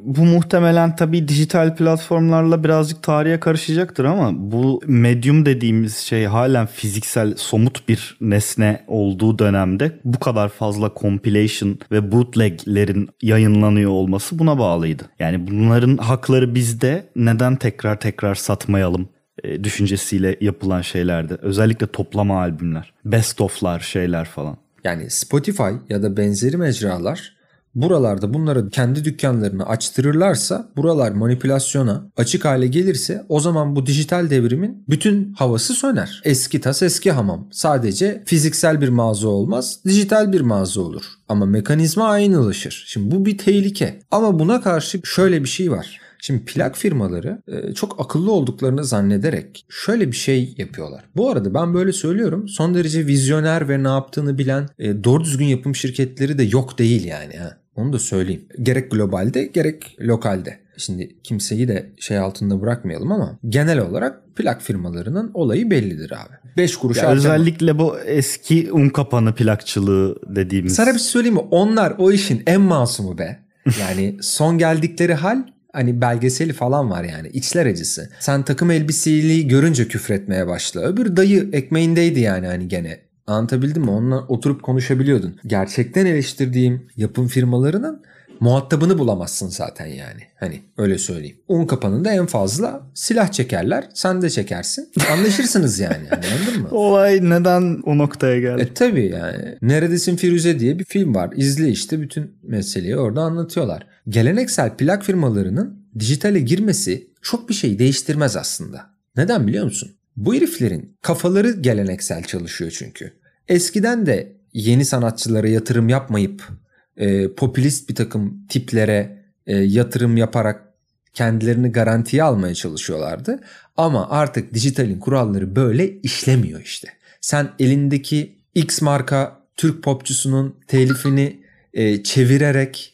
bu 0.00 0.24
muhtemelen 0.24 0.96
tabii 0.96 1.28
dijital 1.28 1.76
platformlarla 1.76 2.64
birazcık 2.64 3.02
tarihe 3.02 3.40
karışacaktır 3.40 4.04
ama 4.04 4.30
bu 4.52 4.80
medium 4.86 5.46
dediğimiz 5.46 5.96
şey 5.96 6.24
halen 6.24 6.66
fiziksel 6.66 7.34
somut 7.36 7.88
bir 7.88 8.16
nesne 8.20 8.84
olduğu 8.86 9.38
dönemde 9.38 10.00
bu 10.04 10.20
kadar 10.20 10.48
fazla 10.48 10.90
compilation 11.00 11.78
ve 11.92 12.12
bootleglerin 12.12 13.08
yayınlanıyor 13.22 13.90
olması 13.90 14.38
buna 14.38 14.58
bağlıydı. 14.58 15.02
Yani 15.18 15.46
bunların 15.46 15.96
hakları 15.96 16.54
bizde 16.54 17.06
neden 17.16 17.56
tekrar 17.56 18.00
tekrar 18.00 18.34
satmayalım 18.34 19.08
e, 19.44 19.64
düşüncesiyle 19.64 20.36
yapılan 20.40 20.82
şeylerdi. 20.82 21.38
Özellikle 21.42 21.86
toplama 21.86 22.40
albümler, 22.40 22.92
best 23.04 23.40
of'lar 23.40 23.80
şeyler 23.80 24.24
falan. 24.24 24.56
Yani 24.84 25.10
Spotify 25.10 25.72
ya 25.88 26.02
da 26.02 26.16
benzeri 26.16 26.56
mecralar 26.56 27.42
buralarda 27.74 28.34
bunları 28.34 28.70
kendi 28.70 29.04
dükkanlarını 29.04 29.66
açtırırlarsa 29.66 30.68
buralar 30.76 31.12
manipülasyona 31.12 32.06
açık 32.16 32.44
hale 32.44 32.66
gelirse 32.66 33.24
o 33.28 33.40
zaman 33.40 33.76
bu 33.76 33.86
dijital 33.86 34.30
devrimin 34.30 34.84
bütün 34.88 35.32
havası 35.32 35.74
söner. 35.74 36.20
Eski 36.24 36.60
tas 36.60 36.82
eski 36.82 37.12
hamam. 37.12 37.48
Sadece 37.52 38.22
fiziksel 38.26 38.80
bir 38.80 38.88
mağaza 38.88 39.28
olmaz 39.28 39.78
dijital 39.84 40.32
bir 40.32 40.40
mağaza 40.40 40.80
olur. 40.80 41.02
Ama 41.28 41.46
mekanizma 41.46 42.08
aynılaşır. 42.08 42.84
Şimdi 42.86 43.10
bu 43.10 43.26
bir 43.26 43.38
tehlike. 43.38 44.00
Ama 44.10 44.38
buna 44.38 44.60
karşı 44.60 45.00
şöyle 45.04 45.44
bir 45.44 45.48
şey 45.48 45.70
var. 45.70 46.00
Şimdi 46.24 46.44
plak 46.44 46.76
firmaları 46.76 47.42
e, 47.48 47.74
çok 47.74 48.00
akıllı 48.00 48.32
olduklarını 48.32 48.84
zannederek 48.84 49.66
şöyle 49.68 50.06
bir 50.12 50.16
şey 50.16 50.54
yapıyorlar. 50.58 51.04
Bu 51.16 51.30
arada 51.30 51.54
ben 51.54 51.74
böyle 51.74 51.92
söylüyorum. 51.92 52.48
Son 52.48 52.74
derece 52.74 53.06
vizyoner 53.06 53.68
ve 53.68 53.82
ne 53.82 53.88
yaptığını 53.88 54.38
bilen 54.38 54.68
e, 54.78 55.04
doğru 55.04 55.24
düzgün 55.24 55.46
yapım 55.46 55.74
şirketleri 55.74 56.38
de 56.38 56.42
yok 56.42 56.78
değil 56.78 57.04
yani. 57.04 57.36
Ha. 57.36 57.58
Onu 57.76 57.92
da 57.92 57.98
söyleyeyim. 57.98 58.44
Gerek 58.62 58.90
globalde 58.90 59.44
gerek 59.44 59.96
lokalde. 60.00 60.58
Şimdi 60.76 61.16
kimseyi 61.22 61.68
de 61.68 61.92
şey 61.98 62.18
altında 62.18 62.60
bırakmayalım 62.60 63.12
ama 63.12 63.38
genel 63.48 63.78
olarak 63.78 64.36
plak 64.36 64.62
firmalarının 64.62 65.30
olayı 65.34 65.70
bellidir 65.70 66.12
abi. 66.12 66.56
5 66.56 66.76
kuruş 66.76 66.96
ya 66.96 67.10
Özellikle 67.10 67.78
bu 67.78 67.98
eski 67.98 68.72
un 68.72 68.88
kapanı 68.88 69.34
plakçılığı 69.34 70.16
dediğimiz. 70.26 70.74
Sana 70.74 70.86
bir 70.86 70.98
şey 70.98 71.08
söyleyeyim 71.08 71.34
mi? 71.34 71.42
Onlar 71.50 71.94
o 71.98 72.12
işin 72.12 72.42
en 72.46 72.60
masumu 72.60 73.18
be. 73.18 73.38
Yani 73.80 74.16
son 74.20 74.58
geldikleri 74.58 75.14
hal 75.14 75.42
hani 75.72 76.00
belgeseli 76.00 76.52
falan 76.52 76.90
var 76.90 77.04
yani 77.04 77.28
içler 77.28 77.66
acısı. 77.66 78.10
Sen 78.20 78.42
takım 78.42 78.70
elbiseli 78.70 79.48
görünce 79.48 79.88
küfretmeye 79.88 80.46
başla. 80.46 80.80
Öbür 80.80 81.16
dayı 81.16 81.48
ekmeğindeydi 81.52 82.20
yani 82.20 82.46
hani 82.46 82.68
gene. 82.68 83.00
Anlatabildim 83.26 83.82
mi? 83.82 83.90
Onunla 83.90 84.26
oturup 84.26 84.62
konuşabiliyordun. 84.62 85.36
Gerçekten 85.46 86.06
eleştirdiğim 86.06 86.86
yapım 86.96 87.28
firmalarının 87.28 88.02
muhatabını 88.40 88.98
bulamazsın 88.98 89.48
zaten 89.48 89.86
yani. 89.86 90.20
Hani 90.40 90.60
öyle 90.78 90.98
söyleyeyim. 90.98 91.36
Un 91.48 91.66
kapanında 91.66 92.12
en 92.12 92.26
fazla 92.26 92.82
silah 92.94 93.32
çekerler. 93.32 93.88
Sen 93.94 94.22
de 94.22 94.30
çekersin. 94.30 94.88
Anlaşırsınız 95.12 95.78
yani. 95.78 96.06
Hani 96.10 96.24
anladın 96.26 96.62
mı? 96.62 96.68
Olay 96.76 97.20
neden 97.30 97.82
o 97.86 97.98
noktaya 97.98 98.40
geldi? 98.40 98.62
E 98.62 98.74
tabii 98.74 99.06
yani. 99.06 99.58
Neredesin 99.62 100.16
Firuze 100.16 100.60
diye 100.60 100.78
bir 100.78 100.84
film 100.84 101.14
var. 101.14 101.30
İzle 101.36 101.68
işte 101.68 102.00
bütün 102.00 102.30
meseleyi 102.42 102.96
orada 102.96 103.20
anlatıyorlar. 103.20 103.86
Geleneksel 104.08 104.76
plak 104.76 105.04
firmalarının 105.04 105.86
dijitale 105.98 106.40
girmesi 106.40 107.10
çok 107.22 107.48
bir 107.48 107.54
şey 107.54 107.78
değiştirmez 107.78 108.36
aslında. 108.36 108.90
Neden 109.16 109.46
biliyor 109.46 109.64
musun? 109.64 109.92
Bu 110.16 110.34
heriflerin 110.34 110.96
kafaları 111.02 111.50
geleneksel 111.50 112.24
çalışıyor 112.24 112.74
çünkü. 112.78 113.12
Eskiden 113.48 114.06
de 114.06 114.32
yeni 114.52 114.84
sanatçılara 114.84 115.48
yatırım 115.48 115.88
yapmayıp 115.88 116.48
e, 116.96 117.34
popülist 117.34 117.88
bir 117.88 117.94
takım 117.94 118.46
tiplere 118.48 119.24
e, 119.46 119.56
yatırım 119.56 120.16
yaparak 120.16 120.72
kendilerini 121.14 121.72
garantiye 121.72 122.22
almaya 122.22 122.54
çalışıyorlardı. 122.54 123.40
Ama 123.76 124.10
artık 124.10 124.54
dijitalin 124.54 124.98
kuralları 124.98 125.56
böyle 125.56 126.00
işlemiyor 126.00 126.60
işte. 126.60 126.88
Sen 127.20 127.48
elindeki 127.58 128.38
X 128.54 128.82
marka 128.82 129.42
Türk 129.56 129.82
popçusunun 129.82 130.56
telifini 130.66 131.42
e, 131.74 132.02
çevirerek 132.02 132.91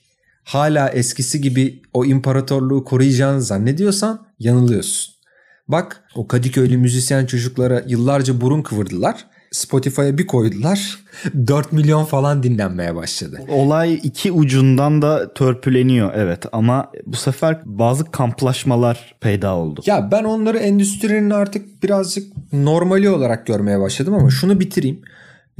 hala 0.48 0.88
eskisi 0.88 1.40
gibi 1.40 1.82
o 1.92 2.04
imparatorluğu 2.04 2.84
koruyacağını 2.84 3.42
zannediyorsan 3.42 4.26
yanılıyorsun. 4.38 5.14
Bak 5.68 6.04
o 6.14 6.28
Kadıköylü 6.28 6.76
müzisyen 6.76 7.26
çocuklara 7.26 7.82
yıllarca 7.86 8.40
burun 8.40 8.62
kıvırdılar. 8.62 9.26
Spotify'a 9.50 10.18
bir 10.18 10.26
koydular. 10.26 10.98
4 11.46 11.72
milyon 11.72 12.04
falan 12.04 12.42
dinlenmeye 12.42 12.94
başladı. 12.94 13.40
Olay 13.48 13.94
iki 13.94 14.32
ucundan 14.32 15.02
da 15.02 15.34
törpüleniyor 15.34 16.12
evet 16.14 16.46
ama 16.52 16.92
bu 17.06 17.16
sefer 17.16 17.60
bazı 17.64 18.04
kamplaşmalar 18.04 19.14
peyda 19.20 19.54
oldu. 19.54 19.80
Ya 19.86 20.08
ben 20.12 20.24
onları 20.24 20.58
endüstrinin 20.58 21.30
artık 21.30 21.82
birazcık 21.82 22.52
normali 22.52 23.10
olarak 23.10 23.46
görmeye 23.46 23.80
başladım 23.80 24.14
ama 24.14 24.30
şunu 24.30 24.60
bitireyim. 24.60 25.00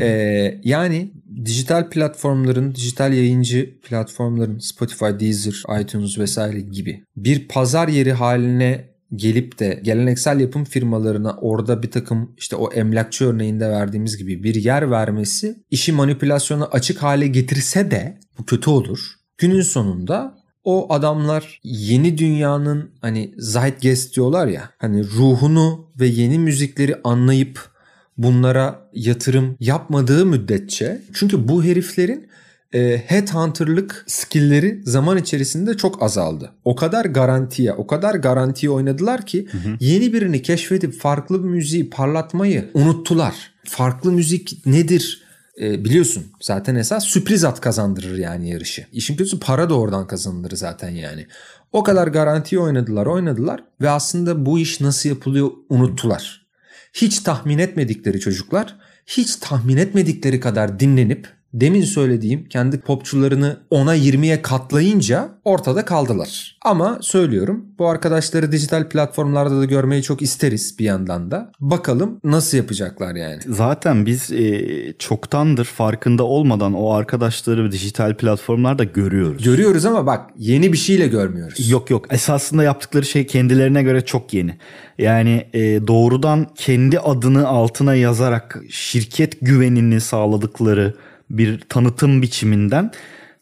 Ee, 0.01 0.61
yani 0.65 1.13
dijital 1.45 1.91
platformların, 1.91 2.75
dijital 2.75 3.13
yayıncı 3.13 3.81
platformların 3.81 4.59
Spotify, 4.59 5.05
Deezer, 5.21 5.81
iTunes 5.81 6.19
vesaire 6.19 6.61
gibi 6.61 7.05
bir 7.17 7.49
pazar 7.49 7.89
yeri 7.89 8.13
haline 8.13 8.89
gelip 9.15 9.59
de 9.59 9.81
geleneksel 9.85 10.41
yapım 10.41 10.65
firmalarına 10.65 11.37
orada 11.41 11.83
bir 11.83 11.91
takım 11.91 12.35
işte 12.37 12.57
o 12.57 12.73
emlakçı 12.73 13.25
örneğinde 13.25 13.71
verdiğimiz 13.71 14.17
gibi 14.17 14.43
bir 14.43 14.55
yer 14.55 14.91
vermesi 14.91 15.63
işi 15.71 15.93
manipülasyona 15.93 16.65
açık 16.65 17.03
hale 17.03 17.27
getirse 17.27 17.91
de 17.91 18.19
bu 18.39 18.45
kötü 18.45 18.71
olur. 18.71 18.99
Günün 19.39 19.63
sonunda 19.63 20.39
o 20.65 20.93
adamlar 20.93 21.61
yeni 21.63 22.19
dünyanın 22.19 22.91
hani 23.01 23.35
zeitgeist 23.39 24.17
diyorlar 24.17 24.47
ya 24.47 24.71
hani 24.79 25.05
ruhunu 25.05 25.91
ve 26.01 26.07
yeni 26.07 26.39
müzikleri 26.39 26.97
anlayıp 27.05 27.78
bunlara 28.19 28.91
yatırım 28.93 29.57
yapmadığı 29.61 30.27
müddetçe 30.27 31.03
çünkü 31.15 31.49
bu 31.49 31.65
heriflerin 31.65 32.29
e, 32.75 33.03
headhunter'lık 33.07 34.05
skill'leri 34.07 34.81
zaman 34.85 35.19
içerisinde 35.19 35.77
çok 35.77 36.03
azaldı. 36.03 36.53
O 36.65 36.77
kadar 36.77 37.05
garantiye, 37.05 37.73
o 37.73 37.87
kadar 37.87 38.15
garantiye 38.15 38.71
oynadılar 38.71 39.27
ki 39.27 39.47
hı 39.51 39.59
hı. 39.59 39.77
yeni 39.81 40.13
birini 40.13 40.43
keşfedip 40.43 41.01
farklı 41.01 41.45
bir 41.45 41.49
müziği 41.49 41.91
parlatmayı 41.91 42.71
unuttular. 42.75 43.35
Farklı 43.65 44.13
müzik 44.13 44.67
nedir? 44.67 45.23
E, 45.61 45.85
biliyorsun 45.85 46.25
zaten 46.41 46.75
esas 46.75 47.05
sürpriz 47.05 47.45
at 47.45 47.61
kazandırır 47.61 48.19
yani 48.19 48.51
yarışı. 48.51 48.87
İşin 48.93 49.17
kötüsü 49.17 49.41
para 49.41 49.71
da 49.71 49.79
oradan 49.79 50.07
kazanılır 50.07 50.51
zaten 50.51 50.91
yani. 50.91 51.27
O 51.73 51.83
kadar 51.83 52.09
garantiye 52.09 52.61
oynadılar 52.61 53.07
oynadılar 53.07 53.65
ve 53.81 53.91
aslında 53.91 54.47
bu 54.47 54.59
iş 54.59 54.81
nasıl 54.81 55.09
yapılıyor 55.09 55.51
unuttular. 55.69 56.48
Hiç 56.93 57.21
tahmin 57.21 57.59
etmedikleri 57.59 58.21
çocuklar 58.21 58.77
hiç 59.07 59.37
tahmin 59.37 59.77
etmedikleri 59.77 60.41
kadar 60.41 60.81
dinlenip 60.81 61.38
demin 61.55 61.83
söylediğim 61.83 62.45
kendi 62.49 62.81
popçularını 62.81 63.57
10'a 63.71 63.97
20'ye 63.97 64.43
katlayınca 64.43 65.29
ortada 65.45 65.85
kaldılar. 65.85 66.59
Ama 66.65 66.99
söylüyorum 67.01 67.65
bu 67.79 67.89
arkadaşları 67.89 68.53
dijital 68.53 68.89
platformlarda 68.89 69.61
da 69.61 69.65
görmeyi 69.65 70.03
çok 70.03 70.23
isteriz 70.23 70.79
bir 70.79 70.85
yandan 70.85 71.31
da. 71.31 71.53
Bakalım 71.61 72.21
nasıl 72.25 72.57
yapacaklar 72.57 73.15
yani. 73.15 73.39
Zaten 73.47 74.07
biz 74.07 74.33
e, 74.33 74.67
çoktandır 74.99 75.65
farkında 75.65 76.25
olmadan 76.25 76.73
o 76.73 76.91
arkadaşları 76.91 77.73
dijital 77.73 78.17
platformlarda 78.17 78.85
görüyoruz. 78.85 79.45
Görüyoruz 79.45 79.85
ama 79.85 80.07
bak 80.07 80.31
yeni 80.39 80.73
bir 80.73 80.79
şeyle 80.79 81.09
görmüyoruz. 81.09 81.71
Yok 81.71 81.91
yok 81.91 82.07
esasında 82.11 82.63
yaptıkları 82.63 83.05
şey 83.05 83.27
kendilerine 83.27 83.83
göre 83.83 84.01
çok 84.05 84.35
yeni. 84.35 84.59
Yani 84.99 85.47
e, 85.53 85.87
doğrudan 85.87 86.47
kendi 86.55 87.01
adını 87.01 87.49
altına 87.49 87.95
yazarak 87.95 88.61
şirket 88.71 89.41
güvenini 89.41 90.01
sağladıkları 90.01 90.95
bir 91.31 91.61
tanıtım 91.61 92.23
biçiminden 92.23 92.93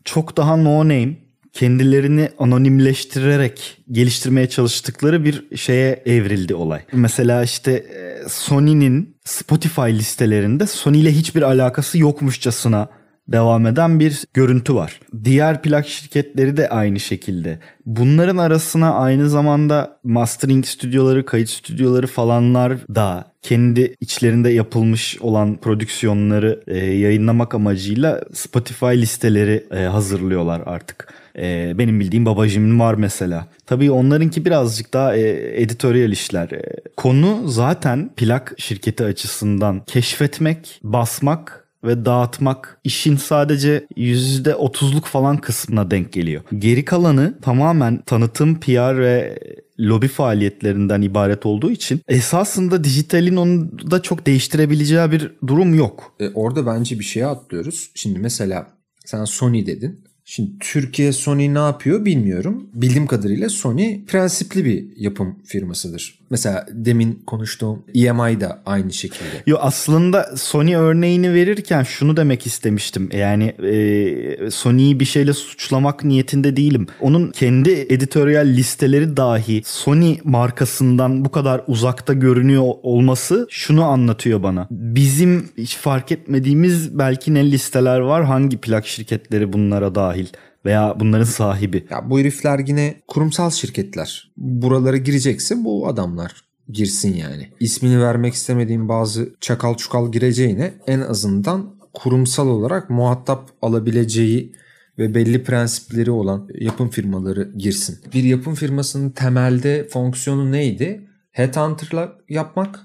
çok 0.04 0.36
daha 0.36 0.56
no 0.56 0.78
name 0.78 1.14
kendilerini 1.52 2.28
anonimleştirerek 2.38 3.78
geliştirmeye 3.90 4.48
çalıştıkları 4.48 5.24
bir 5.24 5.56
şeye 5.56 6.02
evrildi 6.06 6.54
olay. 6.54 6.80
Mesela 6.92 7.42
işte 7.42 7.72
e, 7.72 8.28
Sony'nin 8.28 9.16
Spotify 9.24 9.80
listelerinde 9.80 10.66
Sony 10.66 11.00
ile 11.00 11.12
hiçbir 11.12 11.42
alakası 11.42 11.98
yokmuşçasına 11.98 12.88
devam 13.28 13.66
eden 13.66 14.00
bir 14.00 14.24
görüntü 14.34 14.74
var. 14.74 15.00
Diğer 15.24 15.62
plak 15.62 15.88
şirketleri 15.88 16.56
de 16.56 16.68
aynı 16.68 17.00
şekilde. 17.00 17.58
Bunların 17.86 18.36
arasına 18.36 18.94
aynı 18.94 19.30
zamanda 19.30 19.98
mastering 20.04 20.66
stüdyoları, 20.66 21.26
kayıt 21.26 21.50
stüdyoları 21.50 22.06
falanlar 22.06 22.78
da 22.94 23.32
kendi 23.46 23.94
içlerinde 24.00 24.50
yapılmış 24.50 25.18
olan 25.20 25.56
prodüksiyonları 25.56 26.62
e, 26.66 26.78
yayınlamak 26.78 27.54
amacıyla 27.54 28.20
Spotify 28.32 28.86
listeleri 28.86 29.66
e, 29.70 29.84
hazırlıyorlar 29.84 30.62
artık. 30.66 31.14
E, 31.38 31.72
benim 31.78 32.00
bildiğim 32.00 32.26
Babajim'in 32.26 32.80
var 32.80 32.94
mesela. 32.94 33.46
Tabii 33.66 33.90
onlarınki 33.90 34.44
birazcık 34.44 34.92
daha 34.92 35.16
e, 35.16 35.62
editoryal 35.62 36.12
işler. 36.12 36.50
E, 36.50 36.62
konu 36.96 37.48
zaten 37.48 38.10
plak 38.16 38.54
şirketi 38.58 39.04
açısından 39.04 39.82
keşfetmek, 39.86 40.80
basmak 40.82 41.65
ve 41.86 42.04
dağıtmak 42.04 42.80
işin 42.84 43.16
sadece 43.16 43.86
%30'luk 43.96 45.04
falan 45.04 45.36
kısmına 45.36 45.90
denk 45.90 46.12
geliyor. 46.12 46.42
Geri 46.58 46.84
kalanı 46.84 47.38
tamamen 47.42 48.02
tanıtım, 48.06 48.60
PR 48.60 48.98
ve 48.98 49.38
lobi 49.80 50.08
faaliyetlerinden 50.08 51.02
ibaret 51.02 51.46
olduğu 51.46 51.70
için 51.70 52.00
esasında 52.08 52.84
dijitalin 52.84 53.36
onu 53.36 53.78
da 53.90 54.02
çok 54.02 54.26
değiştirebileceği 54.26 55.10
bir 55.10 55.32
durum 55.46 55.74
yok. 55.74 56.14
E, 56.20 56.28
orada 56.28 56.66
bence 56.66 56.98
bir 56.98 57.04
şeye 57.04 57.26
atlıyoruz. 57.26 57.90
Şimdi 57.94 58.18
mesela 58.18 58.66
sen 59.04 59.24
Sony 59.24 59.66
dedin. 59.66 60.05
Şimdi 60.28 60.50
Türkiye 60.60 61.12
Sony 61.12 61.54
ne 61.54 61.58
yapıyor 61.58 62.04
bilmiyorum. 62.04 62.66
Bildiğim 62.74 63.06
kadarıyla 63.06 63.48
Sony 63.48 64.04
prensipli 64.04 64.64
bir 64.64 64.84
yapım 64.96 65.36
firmasıdır. 65.44 66.18
Mesela 66.30 66.66
demin 66.72 67.22
konuştuğum 67.26 67.84
EMI 67.94 68.40
da 68.40 68.62
aynı 68.66 68.92
şekilde. 68.92 69.42
Yo 69.46 69.56
aslında 69.60 70.36
Sony 70.36 70.74
örneğini 70.74 71.34
verirken 71.34 71.82
şunu 71.82 72.16
demek 72.16 72.46
istemiştim. 72.46 73.08
Yani 73.12 73.44
e, 73.44 74.50
Sony'yi 74.50 75.00
bir 75.00 75.04
şeyle 75.04 75.32
suçlamak 75.32 76.04
niyetinde 76.04 76.56
değilim. 76.56 76.86
Onun 77.00 77.30
kendi 77.30 77.70
editoryal 77.70 78.46
listeleri 78.46 79.16
dahi 79.16 79.62
Sony 79.64 80.18
markasından 80.24 81.24
bu 81.24 81.30
kadar 81.30 81.62
uzakta 81.66 82.12
görünüyor 82.12 82.64
olması 82.82 83.46
şunu 83.50 83.84
anlatıyor 83.84 84.42
bana. 84.42 84.68
Bizim 84.70 85.48
hiç 85.58 85.76
fark 85.76 86.12
etmediğimiz 86.12 86.98
belki 86.98 87.34
ne 87.34 87.50
listeler 87.50 87.98
var 87.98 88.24
hangi 88.24 88.56
plak 88.56 88.86
şirketleri 88.86 89.52
bunlara 89.52 89.94
dahil 89.94 90.15
veya 90.64 90.96
bunların 91.00 91.24
sahibi. 91.24 91.86
Ya 91.90 92.10
bu 92.10 92.18
herifler 92.18 92.58
yine 92.58 93.02
kurumsal 93.08 93.50
şirketler. 93.50 94.32
Buralara 94.36 94.96
girecekse 94.96 95.64
bu 95.64 95.88
adamlar 95.88 96.44
girsin 96.68 97.14
yani. 97.14 97.48
İsmini 97.60 98.02
vermek 98.02 98.34
istemediğim 98.34 98.88
bazı 98.88 99.34
çakal 99.40 99.74
çukal 99.74 100.12
gireceğine 100.12 100.74
en 100.86 101.00
azından 101.00 101.76
kurumsal 101.94 102.48
olarak 102.48 102.90
muhatap 102.90 103.50
alabileceği 103.62 104.52
ve 104.98 105.14
belli 105.14 105.44
prensipleri 105.44 106.10
olan 106.10 106.48
yapım 106.54 106.88
firmaları 106.88 107.52
girsin. 107.56 107.98
Bir 108.14 108.24
yapım 108.24 108.54
firmasının 108.54 109.10
temelde 109.10 109.88
fonksiyonu 109.88 110.52
neydi? 110.52 111.08
Headhunter'la 111.30 112.12
yapmak, 112.28 112.80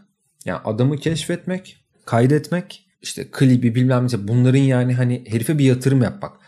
yani 0.45 0.59
adamı 0.65 0.97
keşfetmek, 0.97 1.85
kaydetmek, 2.05 2.87
işte 3.01 3.27
klibi 3.31 3.75
bilmem 3.75 4.07
ne 4.13 4.27
bunların 4.27 4.59
yani 4.59 4.93
hani 4.93 5.23
herife 5.27 5.57
bir 5.57 5.65
yatırım 5.65 6.01
yapmak 6.01 6.40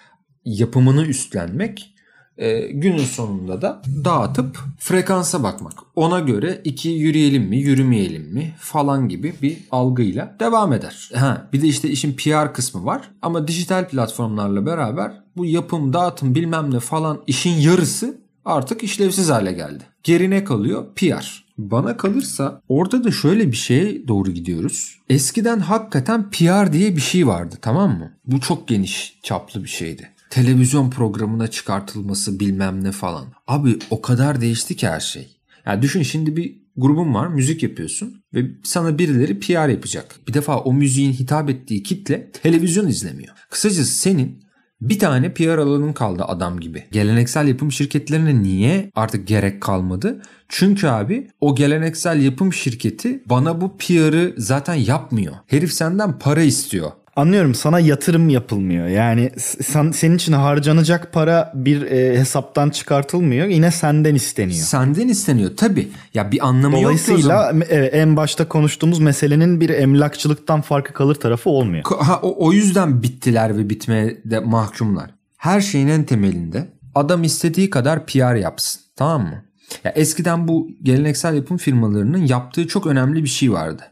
yapımını 0.46 1.06
üstlenmek 1.06 1.94
e, 2.38 2.60
günün 2.68 2.98
sonunda 2.98 3.62
da 3.62 3.82
dağıtıp 4.06 4.60
frekansa 4.80 5.44
bakmak. 5.44 5.74
Ona 5.96 6.20
göre 6.20 6.62
iki 6.64 6.90
yürüyelim 6.90 7.44
mi 7.44 7.58
yürümeyelim 7.58 8.34
mi 8.34 8.54
falan 8.60 9.10
gibi 9.10 9.34
bir 9.42 9.58
algıyla 9.72 10.36
devam 10.40 10.74
eder. 10.74 11.10
Ha, 11.16 11.50
bir 11.54 11.62
de 11.62 11.68
işte 11.68 11.90
işin 11.90 12.14
PR 12.14 12.54
kısmı 12.54 12.86
var 12.86 13.12
ama 13.22 13.48
dijital 13.48 13.88
platformlarla 13.88 14.66
beraber 14.66 15.12
bu 15.38 15.46
yapım 15.46 15.94
dağıtım 15.94 16.36
bilmem 16.36 16.74
ne 16.74 16.80
falan 16.80 17.22
işin 17.28 17.54
yarısı 17.54 18.18
artık 18.46 18.84
işlevsiz 18.84 19.30
hale 19.30 19.52
geldi. 19.52 19.84
Geri 20.04 20.30
ne 20.30 20.44
kalıyor? 20.44 20.86
PR. 20.96 21.44
Bana 21.58 21.98
kalırsa 21.98 22.62
orada 22.70 23.04
da 23.04 23.12
şöyle 23.12 23.52
bir 23.52 23.58
şeye 23.58 24.08
doğru 24.08 24.32
gidiyoruz. 24.32 25.00
Eskiden 25.10 25.60
hakikaten 25.60 26.30
PR 26.30 26.74
diye 26.74 26.96
bir 26.96 27.02
şey 27.02 27.28
vardı 27.28 27.56
tamam 27.62 27.98
mı? 27.98 28.12
Bu 28.26 28.39
çok 28.39 28.67
geniş 28.67 29.20
çaplı 29.24 29.63
bir 29.63 29.70
şeydi 29.70 30.12
televizyon 30.34 30.89
programına 30.89 31.48
çıkartılması 31.48 32.39
bilmem 32.39 32.84
ne 32.84 32.91
falan. 32.91 33.26
Abi 33.48 33.80
o 33.89 34.02
kadar 34.02 34.41
değişti 34.41 34.76
ki 34.76 34.88
her 34.88 35.00
şey. 35.00 35.38
Yani 35.65 35.82
düşün 35.82 36.04
şimdi 36.04 36.38
bir 36.38 36.56
grubun 36.78 37.13
var 37.13 37.28
müzik 37.28 37.63
yapıyorsun 37.63 38.24
ve 38.34 38.46
sana 38.63 38.98
birileri 38.98 39.39
PR 39.39 39.69
yapacak. 39.69 40.15
Bir 40.28 40.34
defa 40.34 40.60
o 40.60 40.74
müziğin 40.74 41.13
hitap 41.13 41.50
ettiği 41.50 41.84
kitle 41.84 42.32
televizyon 42.32 42.88
izlemiyor. 42.88 43.36
Kısacası 43.50 43.91
senin 43.91 44.43
bir 44.82 45.00
tane 45.00 45.34
PR 45.34 45.58
alanın 45.58 45.93
kaldı 45.93 46.24
adam 46.24 46.60
gibi. 46.60 46.84
Geleneksel 46.91 47.48
yapım 47.48 47.72
şirketlerine 47.72 48.43
niye 48.43 48.91
artık 48.96 49.28
gerek 49.28 49.62
kalmadı? 49.62 50.22
Çünkü 50.50 50.88
abi 50.88 51.28
o 51.41 51.56
geleneksel 51.56 52.22
yapım 52.22 52.54
şirketi 52.54 53.24
bana 53.26 53.62
bu 53.62 53.78
PR'ı 53.78 54.34
zaten 54.38 54.76
yapmıyor. 54.76 55.34
Herif 55.48 55.74
senden 55.74 56.19
para 56.19 56.41
istiyor. 56.41 56.91
Anlıyorum 57.15 57.56
sana 57.56 57.80
yatırım 57.80 58.30
yapılmıyor. 58.30 58.88
Yani 58.88 59.32
sen, 59.38 59.91
senin 59.91 60.15
için 60.15 60.34
harcanacak 60.34 61.13
para 61.13 61.52
bir 61.56 61.82
e, 61.82 62.19
hesaptan 62.19 62.69
çıkartılmıyor. 62.69 63.47
Yine 63.47 63.71
senden 63.71 64.15
isteniyor. 64.15 64.65
Senden 64.65 65.08
isteniyor 65.08 65.52
tabii. 65.58 65.91
Ya 66.13 66.32
bir 66.32 66.47
anlamı 66.47 66.76
yok 66.76 66.84
Dolayısıyla 66.84 67.52
en 67.71 68.17
başta 68.17 68.47
konuştuğumuz 68.47 68.99
meselenin 68.99 69.62
bir 69.62 69.69
emlakçılıktan 69.69 70.62
farkı 70.62 70.93
kalır 70.93 71.15
tarafı 71.15 71.49
olmuyor. 71.49 71.84
Ha, 71.99 72.19
o, 72.21 72.47
o 72.47 72.54
yüzden 72.54 73.04
bittiler 73.04 73.58
ve 73.58 73.69
bitmeye 73.69 74.21
de 74.26 74.39
mahkumlar. 74.39 75.10
Her 75.38 75.62
şeyin 75.62 75.88
en 75.88 76.04
temelinde 76.04 76.67
adam 76.95 77.23
istediği 77.23 77.69
kadar 77.69 78.06
PR 78.06 78.36
yapsın. 78.36 78.82
Tamam 78.95 79.21
mı? 79.21 79.43
Ya 79.84 79.91
eskiden 79.91 80.47
bu 80.47 80.69
geleneksel 80.84 81.36
yapım 81.36 81.58
firmalarının 81.58 82.26
yaptığı 82.26 82.67
çok 82.67 82.88
önemli 82.88 83.23
bir 83.23 83.30
şey 83.30 83.52
vardı. 83.52 83.84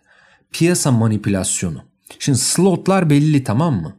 Piyasa 0.51 0.91
manipülasyonu. 0.91 1.90
Şimdi 2.19 2.38
slotlar 2.38 3.10
belli 3.10 3.43
tamam 3.43 3.82
mı? 3.82 3.95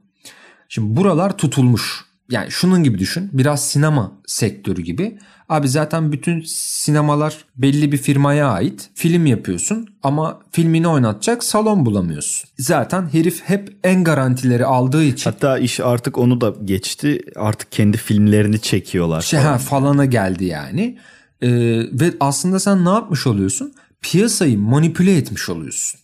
Şimdi 0.69 0.97
buralar 0.97 1.37
tutulmuş. 1.37 2.05
Yani 2.31 2.51
şunun 2.51 2.83
gibi 2.83 2.99
düşün. 2.99 3.31
Biraz 3.33 3.69
sinema 3.69 4.13
sektörü 4.27 4.83
gibi. 4.83 5.19
Abi 5.49 5.69
zaten 5.69 6.13
bütün 6.13 6.43
sinemalar 6.47 7.45
belli 7.57 7.93
bir 7.93 7.97
firmaya 7.97 8.49
ait. 8.49 8.91
Film 8.95 9.27
yapıyorsun 9.27 9.89
ama 10.03 10.41
filmini 10.51 10.89
oynatacak 10.89 11.45
salon 11.45 11.87
bulamıyorsun. 11.87 12.51
Zaten 12.59 13.09
herif 13.13 13.43
hep 13.45 13.77
en 13.85 14.05
garantileri 14.05 14.67
aldığı 14.67 15.05
için. 15.05 15.31
Hatta 15.31 15.59
iş 15.59 15.81
artık 15.81 16.19
onu 16.19 16.41
da 16.41 16.55
geçti. 16.65 17.21
Artık 17.37 17.73
kendi 17.73 17.97
filmlerini 17.97 18.61
çekiyorlar. 18.61 19.23
Şey, 19.23 19.41
ha, 19.41 19.59
falana 19.59 20.05
geldi 20.05 20.45
yani. 20.45 20.99
Ee, 21.43 21.51
ve 21.93 22.13
aslında 22.21 22.61
sen 22.61 22.85
ne 22.85 22.91
yapmış 22.91 23.27
oluyorsun? 23.27 23.75
Piyasayı 24.03 24.59
manipüle 24.59 25.17
etmiş 25.17 25.49
oluyorsun. 25.49 26.01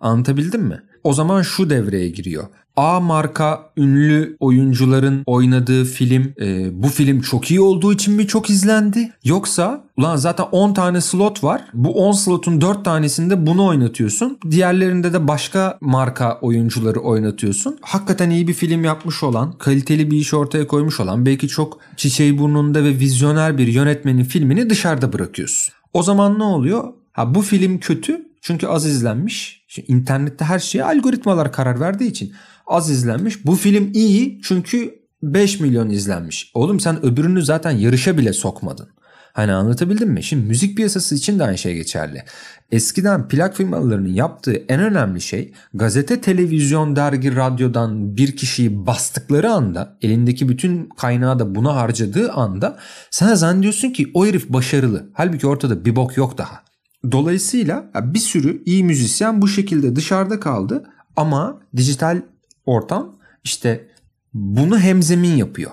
Anlatabildim 0.00 0.62
mi? 0.62 0.82
O 1.04 1.12
zaman 1.12 1.42
şu 1.42 1.70
devreye 1.70 2.08
giriyor. 2.08 2.44
A 2.76 3.00
marka 3.00 3.70
ünlü 3.76 4.36
oyuncuların 4.40 5.22
oynadığı 5.26 5.84
film 5.84 6.32
e, 6.40 6.82
bu 6.82 6.88
film 6.88 7.20
çok 7.20 7.50
iyi 7.50 7.60
olduğu 7.60 7.92
için 7.92 8.14
mi 8.14 8.26
çok 8.26 8.50
izlendi? 8.50 9.12
Yoksa 9.24 9.84
ulan 9.96 10.16
zaten 10.16 10.46
10 10.52 10.74
tane 10.74 11.00
slot 11.00 11.44
var. 11.44 11.64
Bu 11.74 12.06
10 12.06 12.12
slotun 12.12 12.60
4 12.60 12.84
tanesinde 12.84 13.46
bunu 13.46 13.66
oynatıyorsun. 13.66 14.38
Diğerlerinde 14.50 15.12
de 15.12 15.28
başka 15.28 15.78
marka 15.80 16.38
oyuncuları 16.42 17.00
oynatıyorsun. 17.00 17.78
Hakikaten 17.80 18.30
iyi 18.30 18.48
bir 18.48 18.54
film 18.54 18.84
yapmış 18.84 19.22
olan, 19.22 19.52
kaliteli 19.52 20.10
bir 20.10 20.16
iş 20.16 20.34
ortaya 20.34 20.66
koymuş 20.66 21.00
olan, 21.00 21.26
belki 21.26 21.48
çok 21.48 21.78
çiçeği 21.96 22.38
burnunda 22.38 22.84
ve 22.84 22.88
vizyoner 22.88 23.58
bir 23.58 23.66
yönetmenin 23.66 24.24
filmini 24.24 24.70
dışarıda 24.70 25.12
bırakıyorsun. 25.12 25.74
O 25.92 26.02
zaman 26.02 26.38
ne 26.38 26.44
oluyor? 26.44 26.84
Ha 27.12 27.34
bu 27.34 27.42
film 27.42 27.78
kötü 27.78 28.31
çünkü 28.42 28.66
az 28.66 28.86
izlenmiş. 28.86 29.64
Şimdi 29.68 29.92
internette 29.92 30.44
her 30.44 30.58
şeye 30.58 30.84
algoritmalar 30.84 31.52
karar 31.52 31.80
verdiği 31.80 32.10
için 32.10 32.32
az 32.66 32.90
izlenmiş. 32.90 33.46
Bu 33.46 33.56
film 33.56 33.90
iyi 33.94 34.40
çünkü 34.44 35.02
5 35.22 35.60
milyon 35.60 35.90
izlenmiş. 35.90 36.50
Oğlum 36.54 36.80
sen 36.80 37.06
öbürünü 37.06 37.44
zaten 37.44 37.70
yarışa 37.70 38.18
bile 38.18 38.32
sokmadın. 38.32 38.88
Hani 39.32 39.52
anlatabildim 39.52 40.10
mi? 40.10 40.22
Şimdi 40.22 40.46
müzik 40.46 40.76
piyasası 40.76 41.14
için 41.14 41.38
de 41.38 41.44
aynı 41.44 41.58
şey 41.58 41.74
geçerli. 41.74 42.24
Eskiden 42.70 43.28
plak 43.28 43.56
firmalarının 43.56 44.08
yaptığı 44.08 44.52
en 44.68 44.80
önemli 44.80 45.20
şey 45.20 45.52
gazete, 45.74 46.20
televizyon, 46.20 46.96
dergi, 46.96 47.36
radyodan 47.36 48.16
bir 48.16 48.36
kişiyi 48.36 48.86
bastıkları 48.86 49.50
anda 49.50 49.96
elindeki 50.02 50.48
bütün 50.48 50.88
kaynağı 50.88 51.38
da 51.38 51.54
buna 51.54 51.76
harcadığı 51.76 52.32
anda 52.32 52.78
sen 53.10 53.34
zannediyorsun 53.34 53.90
ki 53.90 54.10
o 54.14 54.26
herif 54.26 54.48
başarılı. 54.48 55.06
Halbuki 55.12 55.46
ortada 55.46 55.84
bir 55.84 55.96
bok 55.96 56.16
yok 56.16 56.38
daha. 56.38 56.71
Dolayısıyla 57.10 57.90
bir 57.94 58.18
sürü 58.18 58.62
iyi 58.66 58.84
müzisyen 58.84 59.42
bu 59.42 59.48
şekilde 59.48 59.96
dışarıda 59.96 60.40
kaldı 60.40 60.84
ama 61.16 61.60
dijital 61.76 62.22
ortam 62.66 63.16
işte 63.44 63.88
bunu 64.34 64.78
hemzemin 64.78 65.36
yapıyor. 65.36 65.70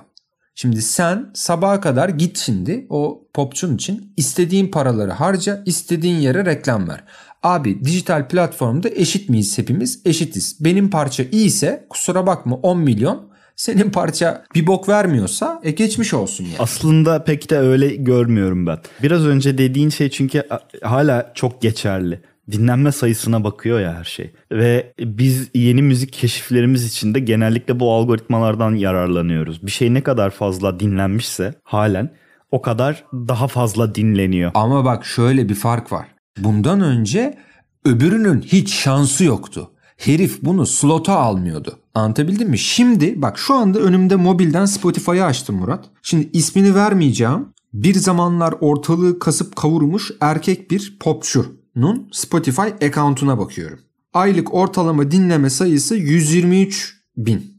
Şimdi 0.56 0.82
sen 0.82 1.30
sabaha 1.34 1.82
kadar 1.82 2.10
git 2.10 2.38
şimdi 2.38 2.86
o 2.90 3.28
popçun 3.34 3.76
için 3.76 4.14
istediğin 4.18 4.68
paraları 4.68 5.12
harca, 5.12 5.64
istediğin 5.66 6.16
yere 6.16 6.46
reklam 6.46 6.88
ver. 6.88 7.04
Abi 7.44 7.86
dijital 7.86 8.28
platformda 8.28 8.90
eşit 8.90 9.30
miyiz 9.30 9.58
hepimiz? 9.58 10.02
Eşitiz. 10.06 10.58
Benim 10.60 10.90
parça 10.90 11.24
iyiyse 11.24 11.88
kusura 11.90 12.28
bakma 12.28 12.56
10 12.56 12.80
milyon 12.80 13.29
Senin 13.60 13.90
parça 13.90 14.44
bir 14.56 14.68
bok 14.68 14.90
vermiyorsa 14.90 15.62
e 15.64 15.72
geçmiş 15.72 16.14
olsun 16.14 16.44
yani. 16.44 16.56
Aslında 16.60 17.24
pek 17.24 17.50
de 17.50 17.58
öyle 17.58 17.96
görmüyorum 17.96 18.68
ben. 18.68 18.78
Biraz 19.04 19.26
önce 19.26 19.58
dediğin 19.58 19.90
şey 19.90 20.10
çünkü 20.10 20.44
hala 20.84 21.32
çok 21.36 21.62
geçerli. 21.62 22.22
Dinlenme 22.52 22.92
sayısına 22.92 23.44
bakıyor 23.44 23.80
ya 23.80 23.94
her 23.94 24.04
şey. 24.04 24.32
Ve 24.52 24.94
biz 25.00 25.50
yeni 25.54 25.82
müzik 25.82 26.14
keşiflerimiz 26.14 26.86
için 26.86 27.14
de 27.14 27.20
genellikle 27.20 27.80
bu 27.80 27.94
algoritmalardan 27.94 28.76
yararlanıyoruz. 28.76 29.66
Bir 29.66 29.72
şey 29.72 29.94
ne 29.94 30.02
kadar 30.02 30.30
fazla 30.30 30.80
dinlenmişse 30.80 31.54
halen 31.64 32.10
o 32.52 32.62
kadar 32.62 33.04
daha 33.14 33.48
fazla 33.48 33.96
dinleniyor. 33.96 34.52
Ama 34.54 34.86
bak 34.86 35.06
şöyle 35.06 35.50
bir 35.50 35.56
fark 35.56 35.92
var. 35.92 36.08
Bundan 36.38 36.82
önce 36.82 37.38
öbürünün 37.86 38.42
hiç 38.42 38.74
şansı 38.74 39.24
yoktu. 39.24 39.72
Herif 39.98 40.42
bunu 40.42 40.66
slota 40.66 41.14
almıyordu. 41.14 41.80
Anlatabildim 42.00 42.50
mi? 42.50 42.58
Şimdi 42.58 43.22
bak 43.22 43.40
şu 43.40 43.54
anda 43.54 43.80
önümde 43.80 44.16
mobilden 44.16 44.66
Spotify'ı 44.66 45.26
açtım 45.26 45.56
Murat. 45.56 45.86
Şimdi 46.02 46.30
ismini 46.34 46.76
vermeyeceğim. 46.76 47.46
Bir 47.74 47.96
zamanlar 47.96 48.56
ortalığı 48.60 49.20
kasıp 49.20 49.56
kavurmuş 49.56 50.12
erkek 50.22 50.72
bir 50.72 50.98
popçunun 51.00 52.10
Spotify 52.12 52.86
account'una 52.86 53.38
bakıyorum. 53.38 53.80
Aylık 54.14 54.54
ortalama 54.54 55.12
dinleme 55.12 55.50
sayısı 55.50 55.96
123 55.96 57.02
bin. 57.18 57.54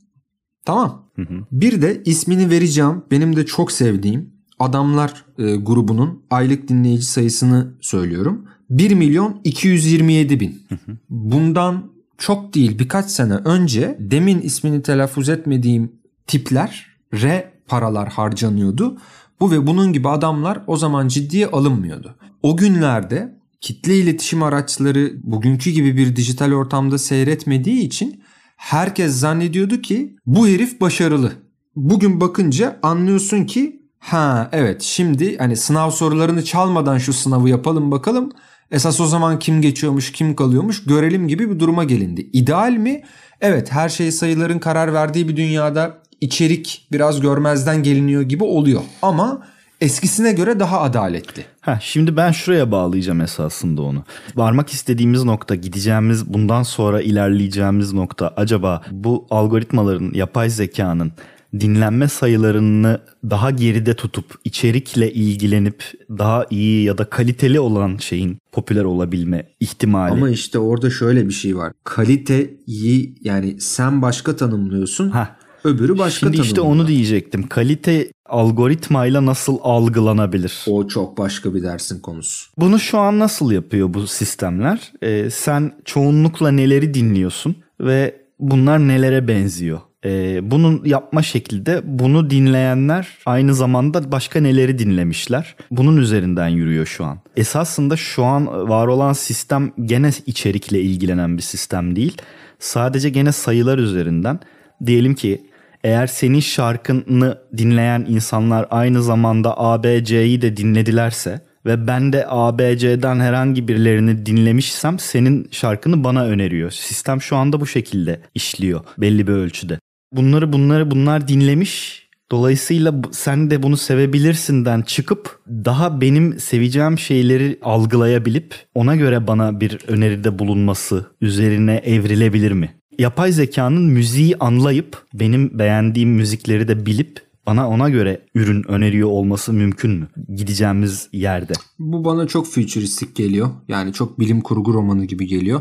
Tamam. 0.65 1.11
Hı 1.17 1.23
hı. 1.23 1.35
Bir 1.53 1.83
de 1.83 2.03
ismini 2.05 2.51
vereceğim 2.51 3.03
benim 3.11 3.37
de 3.37 3.47
çok 3.47 3.73
sevdiğim 3.73 4.41
Adamlar 4.61 5.25
e, 5.39 5.57
grubunun 5.57 6.23
aylık 6.31 6.69
dinleyici 6.69 7.05
sayısını 7.05 7.75
söylüyorum. 7.81 8.45
1 8.71 8.95
milyon 8.95 9.41
227 9.45 10.41
bin. 10.41 10.63
Bundan 11.11 11.93
çok 12.21 12.55
değil 12.55 12.79
birkaç 12.79 13.11
sene 13.11 13.35
önce 13.35 13.97
demin 14.01 14.41
ismini 14.41 14.83
telaffuz 14.83 15.29
etmediğim 15.29 15.93
tipler 16.27 16.87
re 17.15 17.53
paralar 17.69 18.09
harcanıyordu. 18.09 18.99
Bu 19.41 19.51
ve 19.51 19.67
bunun 19.67 19.93
gibi 19.93 20.09
adamlar 20.09 20.63
o 20.67 20.77
zaman 20.77 21.09
ciddiye 21.09 21.47
alınmıyordu. 21.47 22.15
O 22.43 22.57
günlerde 22.57 23.39
kitle 23.61 23.97
iletişim 23.97 24.43
araçları 24.43 25.13
bugünkü 25.23 25.71
gibi 25.71 25.97
bir 25.97 26.17
dijital 26.17 26.53
ortamda 26.53 26.99
seyretmediği 26.99 27.81
için 27.83 28.23
herkes 28.57 29.13
zannediyordu 29.13 29.81
ki 29.81 30.17
bu 30.27 30.49
herif 30.49 30.81
başarılı. 30.81 31.33
Bugün 31.77 32.21
bakınca 32.21 32.79
anlıyorsun 32.83 33.45
ki 33.45 33.83
ha 33.99 34.49
evet 34.53 34.83
şimdi 34.83 35.39
hani 35.39 35.57
sınav 35.57 35.91
sorularını 35.91 36.45
çalmadan 36.45 36.99
şu 36.99 37.13
sınavı 37.13 37.49
yapalım 37.49 37.91
bakalım 37.91 38.33
Esas 38.71 39.01
o 39.01 39.07
zaman 39.07 39.39
kim 39.39 39.63
geçiyormuş, 39.63 40.13
kim 40.13 40.37
kalıyormuş 40.37 40.85
görelim 40.85 41.29
gibi 41.29 41.51
bir 41.51 41.59
duruma 41.59 41.85
gelindi. 41.85 42.31
İdeal 42.33 42.73
mi? 42.73 43.03
Evet 43.41 43.73
her 43.73 43.89
şey 43.89 44.13
sayıların 44.13 44.59
karar 44.59 44.93
verdiği 44.93 45.29
bir 45.29 45.37
dünyada 45.37 45.99
içerik 46.21 46.87
biraz 46.93 47.21
görmezden 47.21 47.83
geliniyor 47.83 48.23
gibi 48.23 48.45
oluyor. 48.45 48.81
Ama 49.03 49.47
eskisine 49.81 50.33
göre 50.33 50.61
daha 50.61 50.81
adaletli. 50.81 51.45
Ha, 51.61 51.79
şimdi 51.83 52.17
ben 52.17 52.33
şuraya 52.33 52.73
bağlayacağım 52.73 53.21
esasında 53.21 53.83
onu. 53.83 54.05
Varmak 54.37 54.71
istediğimiz 54.71 55.25
nokta, 55.25 55.55
gideceğimiz, 55.55 56.35
bundan 56.35 56.63
sonra 56.63 57.03
ilerleyeceğimiz 57.03 57.93
nokta 57.93 58.35
acaba 58.37 58.83
bu 58.91 59.27
algoritmaların, 59.31 60.11
yapay 60.15 60.51
zekanın 60.51 61.13
dinlenme 61.61 62.09
sayılarını 62.09 63.01
daha 63.31 63.51
geride 63.51 63.95
tutup 63.95 64.27
içerikle 64.45 65.13
ilgilenip 65.13 65.85
daha 66.11 66.47
iyi 66.51 66.85
ya 66.85 66.99
da 66.99 67.05
kaliteli 67.05 67.61
olan 67.61 67.97
şeyin 67.97 68.39
popüler 68.53 68.85
olabilme 68.85 69.49
ihtimali. 69.61 70.13
Ama 70.13 70.31
işte 70.31 70.59
orada 70.59 70.91
şöyle 70.91 71.29
bir 71.29 71.33
şey 71.33 71.57
var. 71.57 71.73
Kaliteyi 71.85 73.15
yani 73.21 73.61
sen 73.61 74.03
başka 74.03 74.37
tanımlıyorsun. 74.37 75.11
Ha. 75.11 75.37
Öbürü 75.65 75.99
başka 75.99 76.27
Şimdi 76.27 76.41
işte 76.41 76.61
onu 76.61 76.89
diyecektim. 76.89 77.49
Kalite 77.49 78.13
algoritmayla 78.27 79.27
nasıl 79.27 79.59
algılanabilir? 79.63 80.65
O 80.69 80.89
çok 80.89 81.19
başka 81.19 81.55
bir 81.55 81.63
dersin 81.63 82.01
konusu. 82.01 82.51
Bunu 82.59 82.79
şu 82.79 82.99
an 82.99 83.19
nasıl 83.19 83.51
yapıyor 83.53 83.95
bu 83.95 84.07
sistemler? 84.07 84.93
Ee, 85.03 85.31
sen 85.31 85.73
çoğunlukla 85.85 86.51
neleri 86.51 86.95
dinliyorsun 86.95 87.57
ve 87.81 88.21
bunlar 88.39 88.79
nelere 88.79 89.29
benziyor? 89.29 89.81
Ee, 90.05 90.51
bunun 90.51 90.85
yapma 90.85 91.23
şekli 91.23 91.67
de 91.67 91.81
bunu 91.85 92.31
dinleyenler 92.31 93.09
aynı 93.27 93.55
zamanda 93.55 94.13
başka 94.13 94.41
neleri 94.41 94.79
dinlemişler. 94.79 95.57
Bunun 95.71 95.97
üzerinden 95.97 96.49
yürüyor 96.49 96.87
şu 96.87 97.05
an. 97.05 97.19
Esasında 97.37 97.97
şu 97.97 98.25
an 98.25 98.69
var 98.69 98.87
olan 98.87 99.13
sistem 99.13 99.73
gene 99.85 100.11
içerikle 100.27 100.81
ilgilenen 100.81 101.37
bir 101.37 101.43
sistem 101.43 101.97
değil. 101.97 102.17
Sadece 102.59 103.11
gene 103.11 103.33
sayılar 103.33 103.79
üzerinden. 103.79 104.41
Diyelim 104.87 105.15
ki 105.15 105.43
eğer 105.85 106.07
senin 106.07 106.41
şarkını 106.41 107.39
dinleyen 107.57 108.07
insanlar 108.09 108.67
aynı 108.71 109.03
zamanda 109.03 109.59
ABC'yi 109.59 110.43
de 110.43 110.57
dinledilerse 110.57 111.41
ve 111.67 111.87
ben 111.87 112.13
de 112.13 112.27
ABC'den 112.29 113.21
herhangi 113.21 113.69
birilerini 113.69 114.27
dinlemişsem 114.27 114.99
senin 114.99 115.49
şarkını 115.51 116.05
bana 116.05 116.25
öneriyor. 116.25 116.71
Sistem 116.71 117.23
şu 117.23 117.37
anda 117.37 117.61
bu 117.61 117.67
şekilde 117.67 118.21
işliyor 118.35 118.81
belli 118.99 119.27
bir 119.27 119.33
ölçüde 119.33 119.79
bunları 120.13 120.53
bunları 120.53 120.91
bunlar 120.91 121.29
dinlemiş. 121.29 122.01
Dolayısıyla 122.31 122.95
sen 123.11 123.51
de 123.51 123.63
bunu 123.63 123.77
sevebilirsinden 123.77 124.83
çıkıp 124.83 125.41
daha 125.49 126.01
benim 126.01 126.39
seveceğim 126.39 126.99
şeyleri 126.99 127.59
algılayabilip 127.63 128.55
ona 128.75 128.97
göre 128.97 129.27
bana 129.27 129.61
bir 129.61 129.79
öneride 129.89 130.39
bulunması 130.39 131.07
üzerine 131.21 131.75
evrilebilir 131.75 132.53
mi? 132.53 132.75
Yapay 132.99 133.33
zekanın 133.33 133.83
müziği 133.83 134.37
anlayıp 134.37 135.03
benim 135.15 135.59
beğendiğim 135.59 136.11
müzikleri 136.11 136.69
de 136.69 136.87
bilip 136.87 137.21
bana 137.47 137.69
ona 137.69 137.89
göre 137.89 138.27
ürün 138.35 138.71
öneriyor 138.71 139.09
olması 139.09 139.53
mümkün 139.53 139.91
mü? 139.91 140.09
Gideceğimiz 140.35 141.09
yerde. 141.13 141.53
Bu 141.79 142.05
bana 142.05 142.27
çok 142.27 142.47
futuristik 142.47 143.17
geliyor. 143.17 143.49
Yani 143.69 143.93
çok 143.93 144.21
bilim 144.21 144.41
kurgu 144.41 144.75
romanı 144.75 145.05
gibi 145.05 145.27
geliyor. 145.27 145.61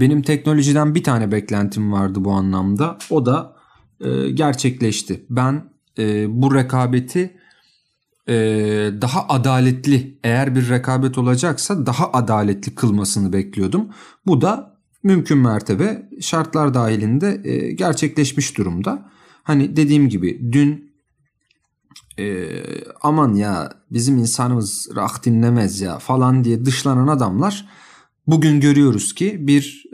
Benim 0.00 0.22
teknolojiden 0.22 0.94
bir 0.94 1.02
tane 1.02 1.32
beklentim 1.32 1.92
vardı 1.92 2.24
bu 2.24 2.32
anlamda. 2.32 2.98
O 3.10 3.26
da 3.26 3.57
e, 4.00 4.30
gerçekleşti. 4.30 5.24
Ben 5.30 5.64
e, 5.98 6.26
bu 6.42 6.54
rekabeti 6.54 7.36
e, 8.28 8.34
daha 9.00 9.28
adaletli 9.28 10.18
eğer 10.24 10.54
bir 10.54 10.68
rekabet 10.68 11.18
olacaksa 11.18 11.86
daha 11.86 12.12
adaletli 12.12 12.74
kılmasını 12.74 13.32
bekliyordum. 13.32 13.88
Bu 14.26 14.40
da 14.40 14.78
mümkün 15.02 15.38
mertebe 15.38 16.08
şartlar 16.20 16.74
dahilinde 16.74 17.36
gerçekleşmiş 17.72 18.58
durumda. 18.58 19.10
Hani 19.42 19.76
dediğim 19.76 20.08
gibi 20.08 20.52
dün 20.52 20.88
aman 23.02 23.34
ya 23.34 23.72
bizim 23.90 24.18
insanımız 24.18 24.88
rock 24.96 25.24
dinlemez 25.24 25.80
ya 25.80 25.98
falan 25.98 26.44
diye 26.44 26.64
dışlanan 26.64 27.08
adamlar 27.08 27.68
bugün 28.26 28.60
görüyoruz 28.60 29.14
ki 29.14 29.36
bir 29.40 29.84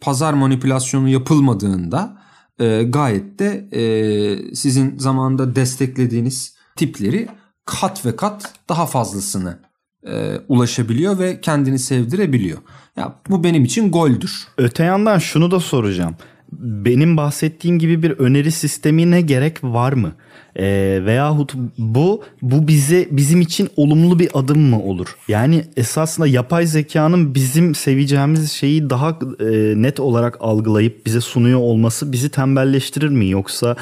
pazar 0.00 0.32
manipülasyonu 0.32 1.08
yapılmadığında 1.08 2.20
e, 2.60 2.82
gayet 2.82 3.38
de 3.38 3.68
e, 3.72 4.54
sizin 4.54 4.98
zamanında 4.98 5.56
desteklediğiniz 5.56 6.54
tipleri 6.76 7.28
kat 7.64 8.06
ve 8.06 8.16
kat 8.16 8.52
daha 8.68 8.86
fazlasını 8.86 9.58
e, 10.06 10.36
ulaşabiliyor 10.48 11.18
ve 11.18 11.40
kendini 11.40 11.78
sevdirebiliyor. 11.78 12.58
Ya 12.96 13.14
bu 13.28 13.44
benim 13.44 13.64
için 13.64 13.92
goldür. 13.92 14.48
Öte 14.58 14.84
yandan 14.84 15.18
şunu 15.18 15.50
da 15.50 15.60
soracağım. 15.60 16.16
Benim 16.52 17.16
bahsettiğim 17.16 17.78
gibi 17.78 18.02
bir 18.02 18.10
öneri 18.10 18.52
sistemine 18.52 19.20
gerek 19.20 19.64
var 19.64 19.92
mı? 19.92 20.12
E, 20.60 21.00
veyahut 21.04 21.54
bu 21.78 22.22
bu 22.42 22.68
bize 22.68 23.08
bizim 23.10 23.40
için 23.40 23.68
olumlu 23.76 24.18
bir 24.18 24.28
adım 24.34 24.60
mı 24.60 24.82
olur? 24.82 25.16
Yani 25.28 25.64
esasında 25.76 26.26
yapay 26.26 26.66
zekanın 26.66 27.34
bizim 27.34 27.74
seveceğimiz 27.74 28.52
şeyi 28.52 28.90
daha 28.90 29.18
e, 29.40 29.82
net 29.82 30.00
olarak 30.00 30.36
algılayıp 30.40 31.06
bize 31.06 31.20
sunuyor 31.20 31.60
olması 31.60 32.12
bizi 32.12 32.28
tembelleştirir 32.28 33.08
mi? 33.08 33.30
Yoksa 33.30 33.76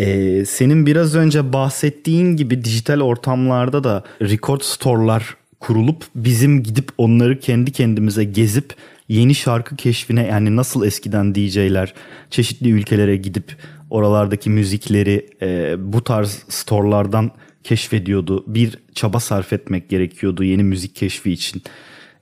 ee, 0.00 0.44
senin 0.44 0.86
biraz 0.86 1.14
önce 1.14 1.52
bahsettiğin 1.52 2.36
gibi 2.36 2.64
dijital 2.64 3.00
ortamlarda 3.00 3.84
da 3.84 4.04
record 4.22 4.60
store'lar 4.60 5.36
kurulup 5.60 6.04
bizim 6.14 6.62
gidip 6.62 6.88
onları 6.98 7.40
kendi 7.40 7.72
kendimize 7.72 8.24
gezip 8.24 8.74
yeni 9.08 9.34
şarkı 9.34 9.76
keşfine 9.76 10.26
yani 10.26 10.56
nasıl 10.56 10.84
eskiden 10.84 11.34
DJ'ler 11.34 11.94
çeşitli 12.30 12.70
ülkelere 12.70 13.16
gidip 13.16 13.56
oralardaki 13.90 14.50
müzikleri 14.50 15.26
e, 15.42 15.76
bu 15.92 16.04
tarz 16.04 16.44
storelardan 16.48 17.30
keşfediyordu. 17.64 18.44
Bir 18.46 18.78
çaba 18.94 19.20
sarf 19.20 19.52
etmek 19.52 19.88
gerekiyordu 19.88 20.44
yeni 20.44 20.62
müzik 20.62 20.94
keşfi 20.94 21.32
için. 21.32 21.62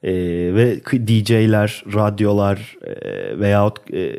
E, 0.02 0.12
ve 0.54 0.80
DJ'ler, 1.06 1.84
radyolar 1.94 2.76
e, 2.82 3.40
veyahut 3.40 3.94
e, 3.94 4.18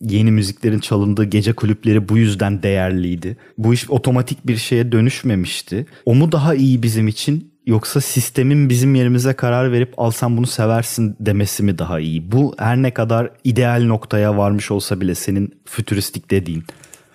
yeni 0.00 0.30
müziklerin 0.30 0.78
çalındığı 0.78 1.24
gece 1.24 1.52
kulüpleri 1.52 2.08
bu 2.08 2.18
yüzden 2.18 2.62
değerliydi. 2.62 3.36
Bu 3.58 3.74
iş 3.74 3.90
otomatik 3.90 4.46
bir 4.46 4.56
şeye 4.56 4.92
dönüşmemişti. 4.92 5.86
O 6.04 6.14
mu 6.14 6.32
daha 6.32 6.54
iyi 6.54 6.82
bizim 6.82 7.08
için 7.08 7.52
yoksa 7.68 8.00
sistemin 8.00 8.68
bizim 8.68 8.94
yerimize 8.94 9.32
karar 9.32 9.72
verip 9.72 9.94
al 9.96 10.10
sen 10.10 10.36
bunu 10.36 10.46
seversin 10.46 11.16
demesi 11.20 11.62
mi 11.62 11.78
daha 11.78 12.00
iyi? 12.00 12.32
Bu 12.32 12.54
her 12.58 12.82
ne 12.82 12.94
kadar 12.94 13.30
ideal 13.44 13.84
noktaya 13.86 14.36
varmış 14.36 14.70
olsa 14.70 15.00
bile 15.00 15.14
senin 15.14 15.60
fütüristik 15.64 16.30
dediğin. 16.30 16.64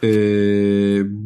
Ee, 0.04 0.08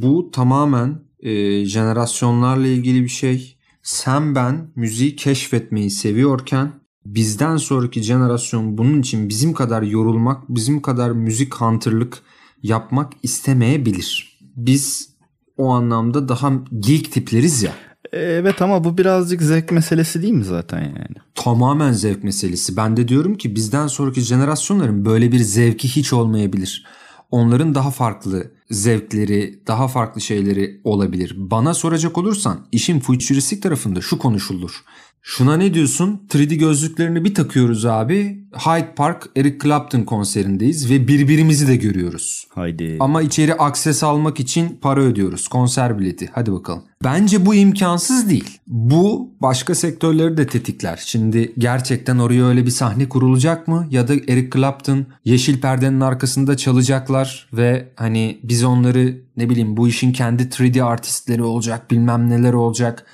bu 0.02 0.32
tamamen 0.32 1.00
e, 1.20 1.66
jenerasyonlarla 1.66 2.68
ilgili 2.68 3.04
bir 3.04 3.10
şey. 3.10 3.58
Sen 3.84 4.36
ben 4.36 4.72
müziği 4.76 5.16
keşfetmeyi 5.16 5.90
seviyorken 5.90 6.72
bizden 7.06 7.58
sonraki 7.58 8.04
jenerasyon 8.04 8.78
bunun 8.78 9.00
için 9.00 9.30
bizim 9.30 9.54
kadar 9.54 9.82
yorulmak, 9.82 10.50
bizim 10.50 10.82
kadar 10.82 11.12
müzik 11.12 11.56
hunter'lık 11.56 12.18
yapmak 12.64 13.14
istemeyebilir. 13.24 14.40
Biz 14.56 15.10
o 15.58 15.70
anlamda 15.70 16.30
daha 16.30 16.54
geek 16.80 17.12
tipleriz 17.12 17.64
ya. 17.64 17.87
Evet 18.12 18.62
ama 18.62 18.84
bu 18.84 18.98
birazcık 18.98 19.42
zevk 19.42 19.72
meselesi 19.72 20.22
değil 20.22 20.34
mi 20.34 20.44
zaten 20.44 20.82
yani? 20.82 21.16
Tamamen 21.36 21.92
zevk 21.92 22.24
meselesi. 22.24 22.78
Ben 22.78 22.98
de 22.98 23.08
diyorum 23.08 23.36
ki 23.36 23.56
bizden 23.56 23.88
sonraki 23.88 24.22
jenerasyonların 24.22 25.06
böyle 25.06 25.32
bir 25.32 25.40
zevki 25.40 25.88
hiç 25.88 26.14
olmayabilir. 26.14 26.86
Onların 27.32 27.76
daha 27.76 27.92
farklı 27.92 28.52
zevkleri, 28.72 29.60
daha 29.68 29.88
farklı 29.88 30.22
şeyleri 30.22 30.82
olabilir. 30.84 31.34
Bana 31.38 31.74
soracak 31.74 32.18
olursan 32.18 32.68
işin 32.72 33.00
futuristik 33.00 33.64
tarafında 33.64 34.02
şu 34.02 34.18
konuşulur. 34.18 34.84
Şuna 35.22 35.58
ne 35.58 35.74
diyorsun? 35.74 36.22
3D 36.30 36.56
gözlüklerini 36.56 37.26
bir 37.26 37.34
takıyoruz 37.34 37.86
abi. 37.86 38.48
Hyde 38.66 38.94
Park 38.96 39.30
Eric 39.36 39.58
Clapton 39.64 40.02
konserindeyiz 40.02 40.90
ve 40.92 41.08
birbirimizi 41.08 41.68
de 41.68 41.76
görüyoruz. 41.76 42.48
Haydi. 42.56 42.98
Ama 43.00 43.22
içeri 43.22 43.54
akses 43.54 44.04
almak 44.04 44.40
için 44.40 44.80
para 44.82 45.02
ödüyoruz. 45.02 45.48
Konser 45.48 46.00
bileti. 46.00 46.30
Hadi 46.34 46.52
bakalım. 46.52 46.84
Bence 47.04 47.46
bu 47.46 47.56
imkansız 47.56 48.30
değil. 48.30 48.60
Bu 48.68 49.32
başka 49.42 49.76
sektörleri 49.76 50.38
de 50.38 50.48
tetikler. 50.48 51.00
Şimdi 51.06 51.54
gerçekten 51.58 52.18
oraya 52.20 52.46
öyle 52.48 52.66
bir 52.66 52.72
sahne 52.72 53.10
kurulacak 53.10 53.68
mı? 53.68 53.88
Ya 53.90 54.08
da 54.08 54.14
Eric 54.14 54.50
Clapton 54.54 55.06
yeşil 55.26 55.62
perdenin 55.62 56.02
arkasında 56.02 56.58
çalacaklar 56.58 57.50
ve 57.54 57.90
hani 57.96 58.40
biz 58.44 58.64
onları 58.64 59.22
ne 59.38 59.50
bileyim 59.50 59.78
bu 59.78 59.88
işin 59.88 60.14
kendi 60.14 60.44
3D 60.44 60.84
artistleri 60.84 61.44
olacak 61.44 61.92
bilmem 61.92 62.30
neler 62.30 62.54
olacak. 62.54 63.06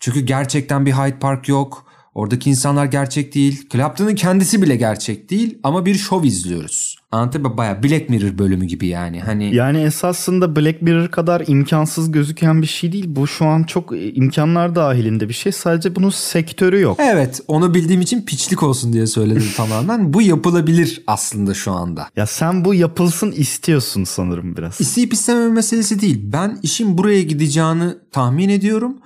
Çünkü 0.00 0.20
gerçekten 0.20 0.86
bir 0.86 0.92
Hyde 0.92 1.18
Park 1.18 1.48
yok. 1.48 1.86
Oradaki 2.14 2.50
insanlar 2.50 2.84
gerçek 2.84 3.34
değil. 3.34 3.68
Clapton'ın 3.72 4.14
kendisi 4.14 4.62
bile 4.62 4.76
gerçek 4.76 5.30
değil 5.30 5.58
ama 5.62 5.86
bir 5.86 5.94
şov 5.94 6.24
izliyoruz. 6.24 6.96
Anlatabiliyor 7.12 7.56
Baya 7.56 7.82
Black 7.82 8.08
Mirror 8.08 8.38
bölümü 8.38 8.64
gibi 8.64 8.86
yani. 8.86 9.20
Hani 9.20 9.54
Yani 9.54 9.82
esasında 9.82 10.56
Black 10.56 10.82
Mirror 10.82 11.08
kadar 11.08 11.42
imkansız 11.46 12.12
gözüken 12.12 12.62
bir 12.62 12.66
şey 12.66 12.92
değil. 12.92 13.04
Bu 13.08 13.26
şu 13.26 13.46
an 13.46 13.62
çok 13.62 13.92
e, 13.92 14.12
imkanlar 14.12 14.74
dahilinde 14.74 15.28
bir 15.28 15.34
şey. 15.34 15.52
Sadece 15.52 15.94
bunun 15.96 16.10
sektörü 16.10 16.80
yok. 16.80 16.96
Evet 17.00 17.40
onu 17.48 17.74
bildiğim 17.74 18.00
için 18.00 18.22
piçlik 18.22 18.62
olsun 18.62 18.92
diye 18.92 19.06
söyledim 19.06 19.48
tamamen. 19.56 20.12
Bu 20.14 20.22
yapılabilir 20.22 21.02
aslında 21.06 21.54
şu 21.54 21.72
anda. 21.72 22.08
Ya 22.16 22.26
sen 22.26 22.64
bu 22.64 22.74
yapılsın 22.74 23.32
istiyorsun 23.32 24.04
sanırım 24.04 24.56
biraz. 24.56 24.80
İsteyip 24.80 25.12
istememe 25.12 25.48
meselesi 25.48 26.00
değil. 26.00 26.20
Ben 26.32 26.58
işin 26.62 26.98
buraya 26.98 27.22
gideceğini 27.22 27.94
tahmin 28.12 28.48
ediyorum. 28.48 28.96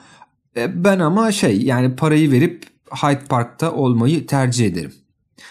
E, 0.56 0.84
Ben 0.84 0.98
ama 0.98 1.32
şey 1.32 1.62
yani 1.62 1.96
parayı 1.96 2.30
verip 2.30 2.62
Hyde 3.02 3.24
Park'ta 3.28 3.72
olmayı 3.72 4.26
tercih 4.26 4.66
ederim. 4.66 4.92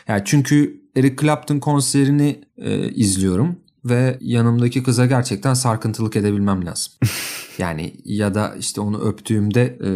Yani 0.07 0.21
çünkü 0.25 0.81
Eric 0.97 1.15
Clapton 1.21 1.59
konserini 1.59 2.41
e, 2.57 2.89
izliyorum 2.89 3.55
ve 3.85 4.17
yanımdaki 4.21 4.83
kıza 4.83 5.05
gerçekten 5.05 5.53
sarkıntılık 5.53 6.15
edebilmem 6.15 6.65
lazım. 6.65 6.93
Yani 7.57 7.93
ya 8.05 8.33
da 8.33 8.55
işte 8.59 8.81
onu 8.81 9.01
öptüğümde 9.01 9.61
e, 9.61 9.89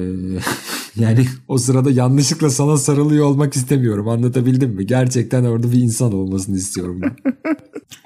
yani 1.04 1.28
o 1.48 1.58
sırada 1.58 1.92
yanlışlıkla 1.92 2.50
sana 2.50 2.78
sarılıyor 2.78 3.26
olmak 3.26 3.56
istemiyorum. 3.56 4.08
Anlatabildim 4.08 4.70
mi? 4.70 4.86
Gerçekten 4.88 5.44
orada 5.44 5.72
bir 5.72 5.82
insan 5.82 6.14
olmasını 6.14 6.58
istiyorum 6.58 7.02
ben. 7.02 7.16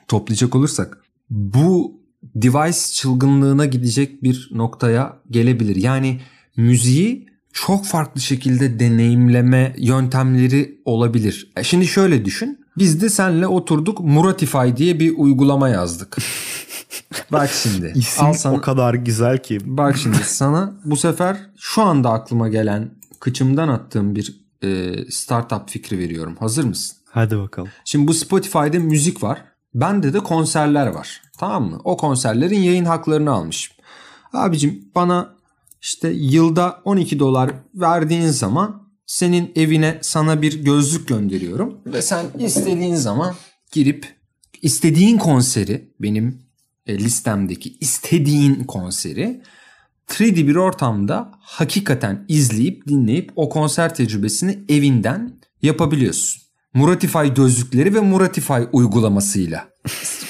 Toplayacak 0.08 0.56
olursak 0.56 0.98
bu 1.30 2.00
device 2.36 2.94
çılgınlığına 2.94 3.66
gidecek 3.66 4.24
bir 4.24 4.50
noktaya 4.54 5.18
gelebilir. 5.30 5.76
Yani 5.76 6.20
müziği 6.58 7.28
çok 7.54 7.86
farklı 7.86 8.22
şekilde 8.22 8.80
deneyimleme 8.80 9.76
yöntemleri 9.78 10.82
olabilir. 10.86 11.52
E 11.58 11.64
Şimdi 11.64 11.88
şöyle 11.88 12.26
düşün. 12.26 12.60
Biz 12.78 13.02
de 13.02 13.10
senle 13.10 13.48
oturduk 13.48 14.00
Muratify 14.00 14.76
diye 14.78 15.00
bir 15.00 15.14
uygulama 15.18 15.70
yazdık. 15.70 16.18
Bak 17.32 17.50
şimdi. 17.50 17.94
İsim 17.96 18.26
al 18.26 18.34
sana, 18.34 18.58
o 18.58 18.62
kadar 18.62 18.94
güzel 18.94 19.38
ki. 19.38 19.58
Bak 19.64 19.98
şimdi 19.98 20.18
sana 20.24 20.74
bu 20.86 20.96
sefer 20.98 21.38
şu 21.58 21.82
anda 21.82 22.10
aklıma 22.10 22.50
gelen 22.50 22.92
kıçımdan 23.20 23.68
attığım 23.68 24.16
bir 24.16 24.42
e, 24.64 24.96
startup 25.12 25.70
fikri 25.70 26.00
veriyorum. 26.00 26.36
Hazır 26.40 26.64
mısın? 26.64 26.98
Hadi 27.10 27.38
bakalım. 27.38 27.70
Şimdi 27.86 28.08
bu 28.08 28.14
Spotify'da 28.14 28.80
müzik 28.80 29.24
var. 29.24 29.46
Bende 29.74 30.14
de 30.14 30.20
konserler 30.20 30.88
var. 30.88 31.22
Tamam 31.38 31.70
mı? 31.70 31.82
O 31.84 31.98
konserlerin 31.98 32.60
yayın 32.60 32.86
haklarını 32.86 33.32
almışım. 33.32 33.76
Abicim 34.34 34.92
bana 34.96 35.36
işte 35.82 36.10
yılda 36.10 36.82
12 36.86 37.20
dolar 37.20 37.52
verdiğin 37.74 38.28
zaman 38.28 38.92
senin 39.06 39.52
evine 39.56 40.00
sana 40.02 40.42
bir 40.42 40.64
gözlük 40.64 41.08
gönderiyorum. 41.08 41.78
Ve 41.86 42.02
sen 42.02 42.26
istediğin 42.40 42.96
zaman 42.96 43.36
girip 43.72 44.16
istediğin 44.62 45.18
konseri 45.18 45.94
benim 46.00 46.42
e, 46.88 46.98
listemdeki 46.98 47.78
istediğin 47.80 48.64
konseri 48.64 49.42
3D 50.10 50.48
bir 50.48 50.56
ortamda 50.56 51.32
hakikaten 51.40 52.26
izleyip 52.28 52.88
dinleyip 52.88 53.32
o 53.36 53.50
konser 53.50 53.96
tecrübesini 53.96 54.60
evinden 54.70 55.40
yapabiliyorsun. 55.62 56.42
Muratify 56.74 57.28
gözlükleri 57.36 57.96
ve 57.96 58.00
Muratify 58.00 58.62
uygulamasıyla 58.72 59.70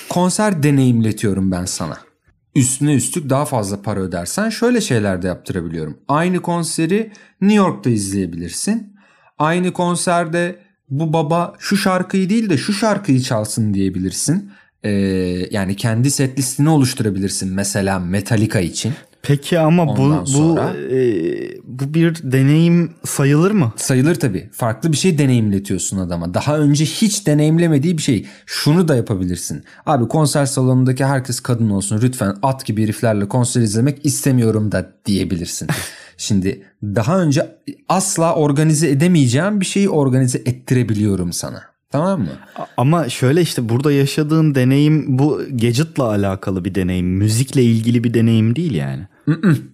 konser 0.09 0.63
deneyimletiyorum 0.63 1.51
ben 1.51 1.65
sana. 1.65 2.10
Üstüne 2.55 2.93
üstlük 2.93 3.29
daha 3.29 3.45
fazla 3.45 3.81
para 3.81 3.99
ödersen 3.99 4.49
şöyle 4.49 4.81
şeyler 4.81 5.21
de 5.21 5.27
yaptırabiliyorum. 5.27 5.97
Aynı 6.07 6.41
konseri 6.41 7.11
New 7.41 7.57
York'ta 7.57 7.89
izleyebilirsin. 7.89 8.95
Aynı 9.39 9.73
konserde 9.73 10.59
bu 10.89 11.13
baba 11.13 11.53
şu 11.59 11.77
şarkıyı 11.77 12.29
değil 12.29 12.49
de 12.49 12.57
şu 12.57 12.73
şarkıyı 12.73 13.21
çalsın 13.21 13.73
diyebilirsin. 13.73 14.51
Ee, 14.83 14.89
yani 15.51 15.75
kendi 15.75 16.11
set 16.11 16.39
listini 16.39 16.69
oluşturabilirsin 16.69 17.53
mesela 17.53 17.99
Metallica 17.99 18.59
için. 18.59 18.93
Peki 19.23 19.59
ama 19.59 19.87
bu 19.87 20.01
Ondan 20.01 20.21
bu 20.21 20.27
sonra- 20.27 20.73
e, 20.91 21.01
bu 21.63 21.93
bir 21.93 22.15
deneyim 22.23 22.91
sayılır 23.05 23.51
mı? 23.51 23.73
Sayılır 23.75 24.15
tabii. 24.15 24.49
Farklı 24.53 24.91
bir 24.91 24.97
şey 24.97 25.17
deneyimletiyorsun 25.17 25.97
adama. 25.97 26.33
Daha 26.33 26.57
önce 26.59 26.85
hiç 26.85 27.27
deneyimlemediği 27.27 27.97
bir 27.97 28.01
şey. 28.03 28.25
Şunu 28.45 28.87
da 28.87 28.95
yapabilirsin. 28.95 29.63
Abi 29.85 30.07
konser 30.07 30.45
salonundaki 30.45 31.05
herkes 31.05 31.39
kadın 31.39 31.69
olsun. 31.69 31.99
Lütfen 32.03 32.35
at 32.43 32.65
gibi 32.65 32.83
heriflerle 32.83 33.27
konser 33.27 33.61
izlemek 33.61 34.05
istemiyorum 34.05 34.71
da 34.71 34.91
diyebilirsin. 35.05 35.67
Şimdi 36.17 36.61
daha 36.83 37.21
önce 37.21 37.55
asla 37.89 38.35
organize 38.35 38.89
edemeyeceğim 38.89 39.59
bir 39.61 39.65
şeyi 39.65 39.89
organize 39.89 40.37
ettirebiliyorum 40.37 41.33
sana. 41.33 41.61
Tamam 41.91 42.19
mı? 42.21 42.29
Ama 42.77 43.09
şöyle 43.09 43.41
işte 43.41 43.69
burada 43.69 43.91
yaşadığın 43.91 44.55
deneyim 44.55 45.19
bu 45.19 45.41
gadget'la 45.51 46.03
alakalı 46.03 46.65
bir 46.65 46.75
deneyim. 46.75 47.07
Müzikle 47.07 47.63
ilgili 47.63 48.03
bir 48.03 48.13
deneyim 48.13 48.55
değil 48.55 48.73
yani. 48.73 49.07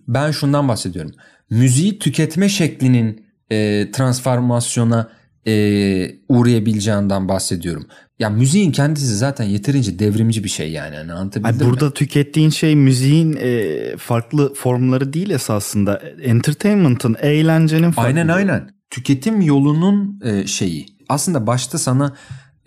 Ben 0.08 0.32
şundan 0.32 0.68
bahsediyorum. 0.68 1.12
Müziği 1.50 2.00
tüketme 2.00 2.50
şeklinin 2.50 3.26
e, 3.52 3.92
transformasyona 3.92 5.10
e, 5.48 6.12
uğrayabileceğinden 6.30 7.28
bahsediyorum. 7.28 7.88
Ya 8.20 8.30
müziğin 8.30 8.72
kendisi 8.72 9.16
zaten 9.16 9.44
yeterince 9.46 10.00
devrimci 10.00 10.44
bir 10.44 10.50
şey 10.50 10.72
yani. 10.72 10.96
yani 10.96 11.14
Ay 11.14 11.20
anlatabildim 11.20 11.68
mi? 11.68 11.72
burada 11.72 11.94
tükettiğin 11.94 12.50
şey 12.50 12.76
müziğin 12.76 13.38
e, 13.42 13.98
farklı 13.98 14.54
formları 14.54 15.14
değil 15.14 15.30
esasında. 15.30 16.02
Entertainment'ın, 16.24 17.16
eğlencenin 17.22 17.92
farklı. 17.92 18.08
Aynen 18.08 18.28
aynen. 18.28 18.70
Tüketim 18.90 19.42
yolunun 19.42 20.22
e, 20.24 20.48
şeyi. 20.48 20.86
Aslında 21.10 21.48
başta 21.48 21.78
sana 21.78 22.16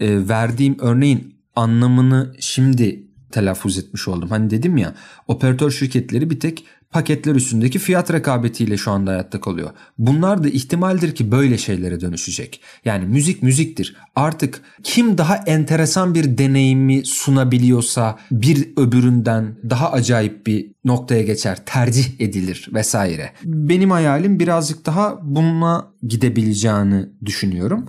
e, 0.00 0.28
verdiğim 0.28 0.76
örneğin 0.80 1.36
anlamını 1.56 2.34
şimdi 2.40 3.09
telaffuz 3.32 3.78
etmiş 3.78 4.08
oldum. 4.08 4.28
Hani 4.28 4.50
dedim 4.50 4.76
ya 4.76 4.94
operatör 5.28 5.70
şirketleri 5.70 6.30
bir 6.30 6.40
tek 6.40 6.64
paketler 6.90 7.34
üstündeki 7.34 7.78
fiyat 7.78 8.12
rekabetiyle 8.12 8.76
şu 8.76 8.90
anda 8.90 9.10
hayatta 9.10 9.40
kalıyor. 9.40 9.70
Bunlar 9.98 10.44
da 10.44 10.48
ihtimaldir 10.48 11.14
ki 11.14 11.32
böyle 11.32 11.58
şeylere 11.58 12.00
dönüşecek. 12.00 12.62
Yani 12.84 13.06
müzik 13.06 13.42
müziktir. 13.42 13.96
Artık 14.16 14.62
kim 14.82 15.18
daha 15.18 15.36
enteresan 15.36 16.14
bir 16.14 16.38
deneyimi 16.38 17.06
sunabiliyorsa 17.06 18.18
bir 18.30 18.68
öbüründen 18.76 19.56
daha 19.70 19.92
acayip 19.92 20.46
bir 20.46 20.72
noktaya 20.84 21.22
geçer, 21.22 21.58
tercih 21.66 22.20
edilir 22.20 22.68
vesaire. 22.74 23.32
Benim 23.44 23.90
hayalim 23.90 24.40
birazcık 24.40 24.86
daha 24.86 25.18
bununla 25.22 25.92
gidebileceğini 26.02 27.06
düşünüyorum. 27.24 27.88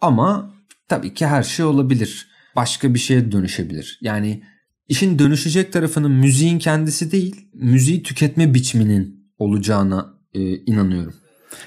Ama 0.00 0.54
tabii 0.88 1.14
ki 1.14 1.26
her 1.26 1.42
şey 1.42 1.64
olabilir. 1.64 2.28
Başka 2.56 2.94
bir 2.94 2.98
şeye 2.98 3.32
dönüşebilir. 3.32 3.98
Yani 4.02 4.42
işin 4.88 5.18
dönüşecek 5.18 5.72
tarafının 5.72 6.10
müziğin 6.10 6.58
kendisi 6.58 7.12
değil, 7.12 7.36
müziği 7.54 8.02
tüketme 8.02 8.54
biçiminin 8.54 9.30
olacağına 9.38 10.14
e, 10.34 10.56
inanıyorum. 10.56 11.14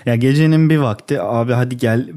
Ya 0.06 0.16
gecenin 0.16 0.70
bir 0.70 0.78
vakti 0.78 1.22
abi 1.22 1.54
hadi 1.54 1.78
gel 1.78 2.10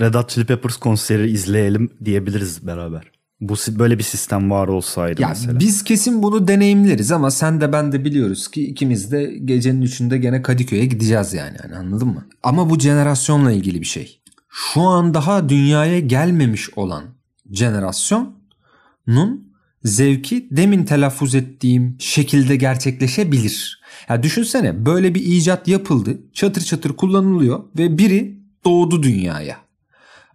Red 0.00 0.14
Hot 0.14 0.28
Chili 0.28 0.44
Peppers 0.44 0.76
konseri 0.76 1.30
izleyelim 1.30 1.90
diyebiliriz 2.04 2.66
beraber. 2.66 3.12
Bu 3.40 3.54
böyle 3.68 3.98
bir 3.98 4.02
sistem 4.02 4.50
var 4.50 4.68
olsaydı 4.68 5.22
ya 5.22 5.28
mesela. 5.28 5.60
Biz 5.60 5.84
kesin 5.84 6.22
bunu 6.22 6.48
deneyimleriz 6.48 7.12
ama 7.12 7.30
sen 7.30 7.60
de 7.60 7.72
ben 7.72 7.92
de 7.92 8.04
biliyoruz 8.04 8.48
ki 8.48 8.66
ikimiz 8.66 9.12
de 9.12 9.34
gecenin 9.44 9.82
üçünde 9.82 10.18
gene 10.18 10.42
Kadıköy'e 10.42 10.86
gideceğiz 10.86 11.32
yani. 11.32 11.56
yani 11.62 11.76
anladın 11.76 12.08
mı? 12.08 12.26
Ama 12.42 12.70
bu 12.70 12.78
jenerasyonla 12.78 13.52
ilgili 13.52 13.80
bir 13.80 13.86
şey. 13.86 14.22
Şu 14.48 14.80
an 14.80 15.14
daha 15.14 15.48
dünyaya 15.48 16.00
gelmemiş 16.00 16.70
olan 16.76 17.04
jenerasyonun 17.52 19.51
zevki 19.84 20.48
demin 20.50 20.84
telaffuz 20.84 21.34
ettiğim 21.34 21.96
şekilde 21.98 22.56
gerçekleşebilir. 22.56 23.80
Ya 24.08 24.22
düşünsene 24.22 24.86
böyle 24.86 25.14
bir 25.14 25.24
icat 25.24 25.68
yapıldı. 25.68 26.18
Çatır 26.32 26.62
çatır 26.62 26.92
kullanılıyor 26.92 27.64
ve 27.78 27.98
biri 27.98 28.38
doğdu 28.64 29.02
dünyaya. 29.02 29.56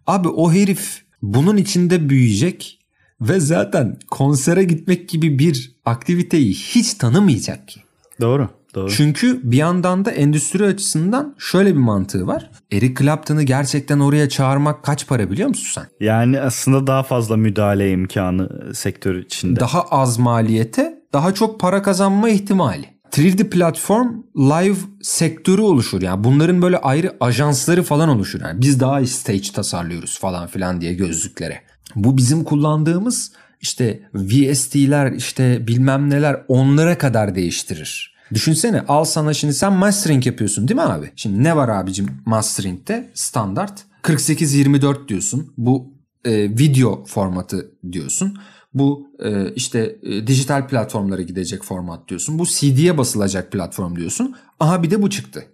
Abi 0.07 0.27
o 0.27 0.53
herif 0.53 1.01
bunun 1.21 1.57
içinde 1.57 2.10
büyüyecek 2.10 2.79
ve 3.21 3.39
zaten 3.39 3.97
konsere 4.10 4.63
gitmek 4.63 5.10
gibi 5.10 5.39
bir 5.39 5.75
aktiviteyi 5.86 6.53
hiç 6.53 6.93
tanımayacak 6.93 7.67
ki. 7.67 7.79
Doğru. 8.21 8.49
Doğru. 8.77 8.91
Çünkü 8.91 9.39
bir 9.43 9.57
yandan 9.57 10.05
da 10.05 10.11
endüstri 10.11 10.65
açısından 10.65 11.35
şöyle 11.37 11.73
bir 11.73 11.79
mantığı 11.79 12.27
var. 12.27 12.49
Eric 12.71 12.93
Clapton'ı 13.03 13.43
gerçekten 13.43 13.99
oraya 13.99 14.29
çağırmak 14.29 14.83
kaç 14.83 15.07
para 15.07 15.31
biliyor 15.31 15.49
musun 15.49 15.81
sen? 15.81 16.05
Yani 16.05 16.39
aslında 16.41 16.87
daha 16.87 17.03
fazla 17.03 17.37
müdahale 17.37 17.91
imkanı 17.91 18.75
sektör 18.75 19.15
içinde. 19.15 19.59
Daha 19.59 19.81
az 19.81 20.19
maliyete 20.19 21.03
daha 21.13 21.33
çok 21.33 21.59
para 21.59 21.81
kazanma 21.81 22.29
ihtimali. 22.29 22.85
3D 23.11 23.49
platform 23.49 24.07
live 24.35 24.77
sektörü 25.01 25.61
oluşur 25.61 26.01
yani 26.01 26.23
bunların 26.23 26.61
böyle 26.61 26.77
ayrı 26.77 27.17
ajansları 27.19 27.83
falan 27.83 28.09
oluşur 28.09 28.41
yani 28.41 28.61
biz 28.61 28.79
daha 28.79 29.05
stage 29.05 29.51
tasarlıyoruz 29.53 30.19
falan 30.19 30.47
filan 30.47 30.81
diye 30.81 30.93
gözlüklere. 30.93 31.61
Bu 31.95 32.17
bizim 32.17 32.43
kullandığımız 32.43 33.31
işte 33.61 34.09
VST'ler 34.13 35.11
işte 35.11 35.67
bilmem 35.67 36.09
neler 36.09 36.41
onlara 36.47 36.97
kadar 36.97 37.35
değiştirir. 37.35 38.16
Düşünsene 38.33 38.81
al 38.81 39.03
sana 39.03 39.33
şimdi 39.33 39.53
sen 39.53 39.73
mastering 39.73 40.25
yapıyorsun 40.25 40.67
değil 40.67 40.75
mi 40.75 40.81
abi? 40.81 41.11
Şimdi 41.15 41.43
ne 41.43 41.55
var 41.55 41.69
abicim 41.69 42.07
mastering'te 42.25 43.11
standart 43.13 43.83
48-24 44.03 45.07
diyorsun. 45.07 45.53
Bu 45.57 45.93
e, 46.25 46.43
video 46.43 47.05
formatı 47.05 47.71
diyorsun. 47.91 48.37
Bu 48.73 49.07
e, 49.23 49.53
işte 49.53 49.95
e, 50.03 50.27
dijital 50.27 50.67
platformlara 50.67 51.21
gidecek 51.21 51.63
format 51.63 52.09
diyorsun. 52.09 52.39
Bu 52.39 52.45
CD'ye 52.45 52.97
basılacak 52.97 53.51
platform 53.51 53.95
diyorsun. 53.95 54.35
Aha 54.59 54.83
bir 54.83 54.91
de 54.91 55.01
bu 55.01 55.09
çıktı. 55.09 55.45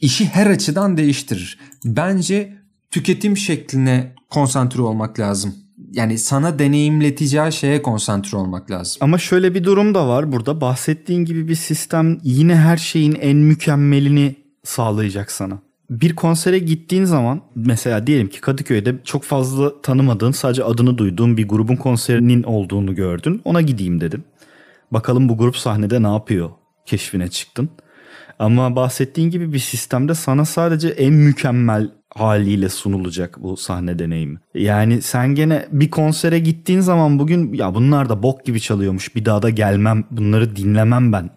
İşi 0.00 0.26
her 0.26 0.46
açıdan 0.46 0.96
değiştirir. 0.96 1.58
Bence 1.84 2.58
tüketim 2.90 3.36
şekline 3.36 4.14
konsantre 4.30 4.82
olmak 4.82 5.20
lazım 5.20 5.54
yani 5.92 6.18
sana 6.18 6.58
deneyimleteceği 6.58 7.52
şeye 7.52 7.82
konsantre 7.82 8.38
olmak 8.38 8.70
lazım. 8.70 8.96
Ama 9.00 9.18
şöyle 9.18 9.54
bir 9.54 9.64
durum 9.64 9.94
da 9.94 10.08
var 10.08 10.32
burada. 10.32 10.60
Bahsettiğin 10.60 11.24
gibi 11.24 11.48
bir 11.48 11.54
sistem 11.54 12.18
yine 12.22 12.56
her 12.56 12.76
şeyin 12.76 13.14
en 13.20 13.36
mükemmelini 13.36 14.36
sağlayacak 14.64 15.30
sana. 15.30 15.58
Bir 15.90 16.16
konsere 16.16 16.58
gittiğin 16.58 17.04
zaman 17.04 17.40
mesela 17.54 18.06
diyelim 18.06 18.28
ki 18.28 18.40
Kadıköy'de 18.40 18.94
çok 19.04 19.22
fazla 19.22 19.82
tanımadığın 19.82 20.30
sadece 20.30 20.64
adını 20.64 20.98
duyduğun 20.98 21.36
bir 21.36 21.48
grubun 21.48 21.76
konserinin 21.76 22.42
olduğunu 22.42 22.94
gördün. 22.94 23.40
Ona 23.44 23.60
gideyim 23.60 24.00
dedin. 24.00 24.24
Bakalım 24.90 25.28
bu 25.28 25.38
grup 25.38 25.56
sahnede 25.56 26.02
ne 26.02 26.08
yapıyor 26.08 26.50
keşfine 26.86 27.28
çıktın. 27.28 27.70
Ama 28.38 28.76
bahsettiğin 28.76 29.30
gibi 29.30 29.52
bir 29.52 29.58
sistemde 29.58 30.14
sana 30.14 30.44
sadece 30.44 30.88
en 30.88 31.12
mükemmel 31.12 31.90
haliyle 32.20 32.68
sunulacak 32.68 33.42
bu 33.42 33.56
sahne 33.56 33.98
deneyimi. 33.98 34.38
Yani 34.54 35.02
sen 35.02 35.34
gene 35.34 35.66
bir 35.72 35.90
konsere 35.90 36.38
gittiğin 36.38 36.80
zaman 36.80 37.18
bugün 37.18 37.52
ya 37.52 37.74
bunlar 37.74 38.08
da 38.08 38.22
bok 38.22 38.44
gibi 38.44 38.60
çalıyormuş 38.60 39.16
bir 39.16 39.24
daha 39.24 39.42
da 39.42 39.50
gelmem 39.50 40.04
bunları 40.10 40.56
dinlemem 40.56 41.12
ben 41.12 41.30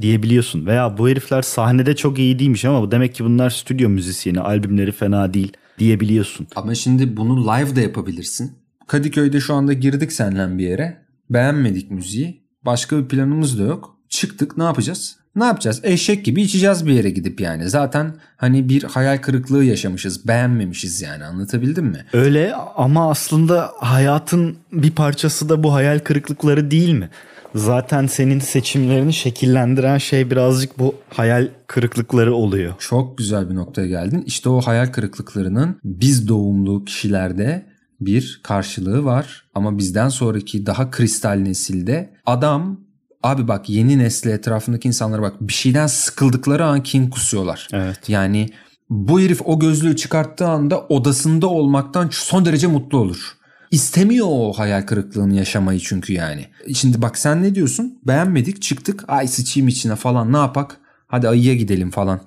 diyebiliyorsun. 0.00 0.66
Veya 0.66 0.98
bu 0.98 1.08
herifler 1.08 1.42
sahnede 1.42 1.96
çok 1.96 2.18
iyi 2.18 2.38
değilmiş 2.38 2.64
ama 2.64 2.90
demek 2.90 3.14
ki 3.14 3.24
bunlar 3.24 3.50
stüdyo 3.50 3.88
müzisyeni 3.88 4.40
albümleri 4.40 4.92
fena 4.92 5.34
değil 5.34 5.52
diyebiliyorsun. 5.78 6.46
Ama 6.56 6.74
şimdi 6.74 7.16
bunu 7.16 7.46
live 7.46 7.76
de 7.76 7.80
yapabilirsin. 7.80 8.52
Kadıköy'de 8.86 9.40
şu 9.40 9.54
anda 9.54 9.72
girdik 9.72 10.12
seninle 10.12 10.58
bir 10.58 10.64
yere. 10.64 11.04
Beğenmedik 11.30 11.90
müziği. 11.90 12.44
Başka 12.62 12.98
bir 12.98 13.08
planımız 13.08 13.58
da 13.58 13.62
yok. 13.62 13.93
Çıktık 14.14 14.56
ne 14.58 14.64
yapacağız? 14.64 15.16
Ne 15.36 15.44
yapacağız? 15.44 15.80
Eşek 15.82 16.24
gibi 16.24 16.42
içeceğiz 16.42 16.86
bir 16.86 16.92
yere 16.92 17.10
gidip 17.10 17.40
yani. 17.40 17.70
Zaten 17.70 18.14
hani 18.36 18.68
bir 18.68 18.82
hayal 18.82 19.18
kırıklığı 19.18 19.64
yaşamışız. 19.64 20.28
Beğenmemişiz 20.28 21.02
yani 21.02 21.24
anlatabildim 21.24 21.86
mi? 21.86 22.04
Öyle 22.12 22.54
ama 22.54 23.10
aslında 23.10 23.70
hayatın 23.80 24.56
bir 24.72 24.90
parçası 24.90 25.48
da 25.48 25.62
bu 25.62 25.72
hayal 25.74 25.98
kırıklıkları 25.98 26.70
değil 26.70 26.92
mi? 26.92 27.10
Zaten 27.54 28.06
senin 28.06 28.38
seçimlerini 28.38 29.12
şekillendiren 29.12 29.98
şey 29.98 30.30
birazcık 30.30 30.78
bu 30.78 30.94
hayal 31.08 31.48
kırıklıkları 31.66 32.34
oluyor. 32.34 32.74
Çok 32.78 33.18
güzel 33.18 33.50
bir 33.50 33.54
noktaya 33.54 33.86
geldin. 33.86 34.24
İşte 34.26 34.48
o 34.48 34.60
hayal 34.60 34.86
kırıklıklarının 34.86 35.78
biz 35.84 36.28
doğumlu 36.28 36.84
kişilerde 36.84 37.66
bir 38.00 38.40
karşılığı 38.42 39.04
var. 39.04 39.44
Ama 39.54 39.78
bizden 39.78 40.08
sonraki 40.08 40.66
daha 40.66 40.90
kristal 40.90 41.34
nesilde 41.34 42.14
adam 42.26 42.83
Abi 43.24 43.48
bak 43.48 43.68
yeni 43.68 43.98
nesle 43.98 44.32
etrafındaki 44.32 44.88
insanlara 44.88 45.22
bak 45.22 45.34
bir 45.40 45.52
şeyden 45.52 45.86
sıkıldıkları 45.86 46.64
an 46.64 46.82
kin 46.82 47.10
kusuyorlar. 47.10 47.68
Evet. 47.72 48.08
Yani 48.08 48.48
bu 48.90 49.20
herif 49.20 49.40
o 49.44 49.58
gözlüğü 49.58 49.96
çıkarttığı 49.96 50.48
anda 50.48 50.80
odasında 50.80 51.46
olmaktan 51.46 52.08
son 52.12 52.44
derece 52.44 52.66
mutlu 52.66 52.98
olur. 52.98 53.32
İstemiyor 53.70 54.26
o 54.30 54.52
hayal 54.52 54.82
kırıklığını 54.82 55.34
yaşamayı 55.34 55.80
çünkü 55.80 56.12
yani. 56.12 56.46
Şimdi 56.74 57.02
bak 57.02 57.18
sen 57.18 57.42
ne 57.42 57.54
diyorsun? 57.54 57.98
Beğenmedik 58.06 58.62
çıktık 58.62 59.04
ay 59.08 59.28
sıçayım 59.28 59.68
içine 59.68 59.96
falan 59.96 60.32
ne 60.32 60.36
yapak? 60.36 60.76
Hadi 61.06 61.28
ayıya 61.28 61.54
gidelim 61.54 61.90
falan 61.90 62.20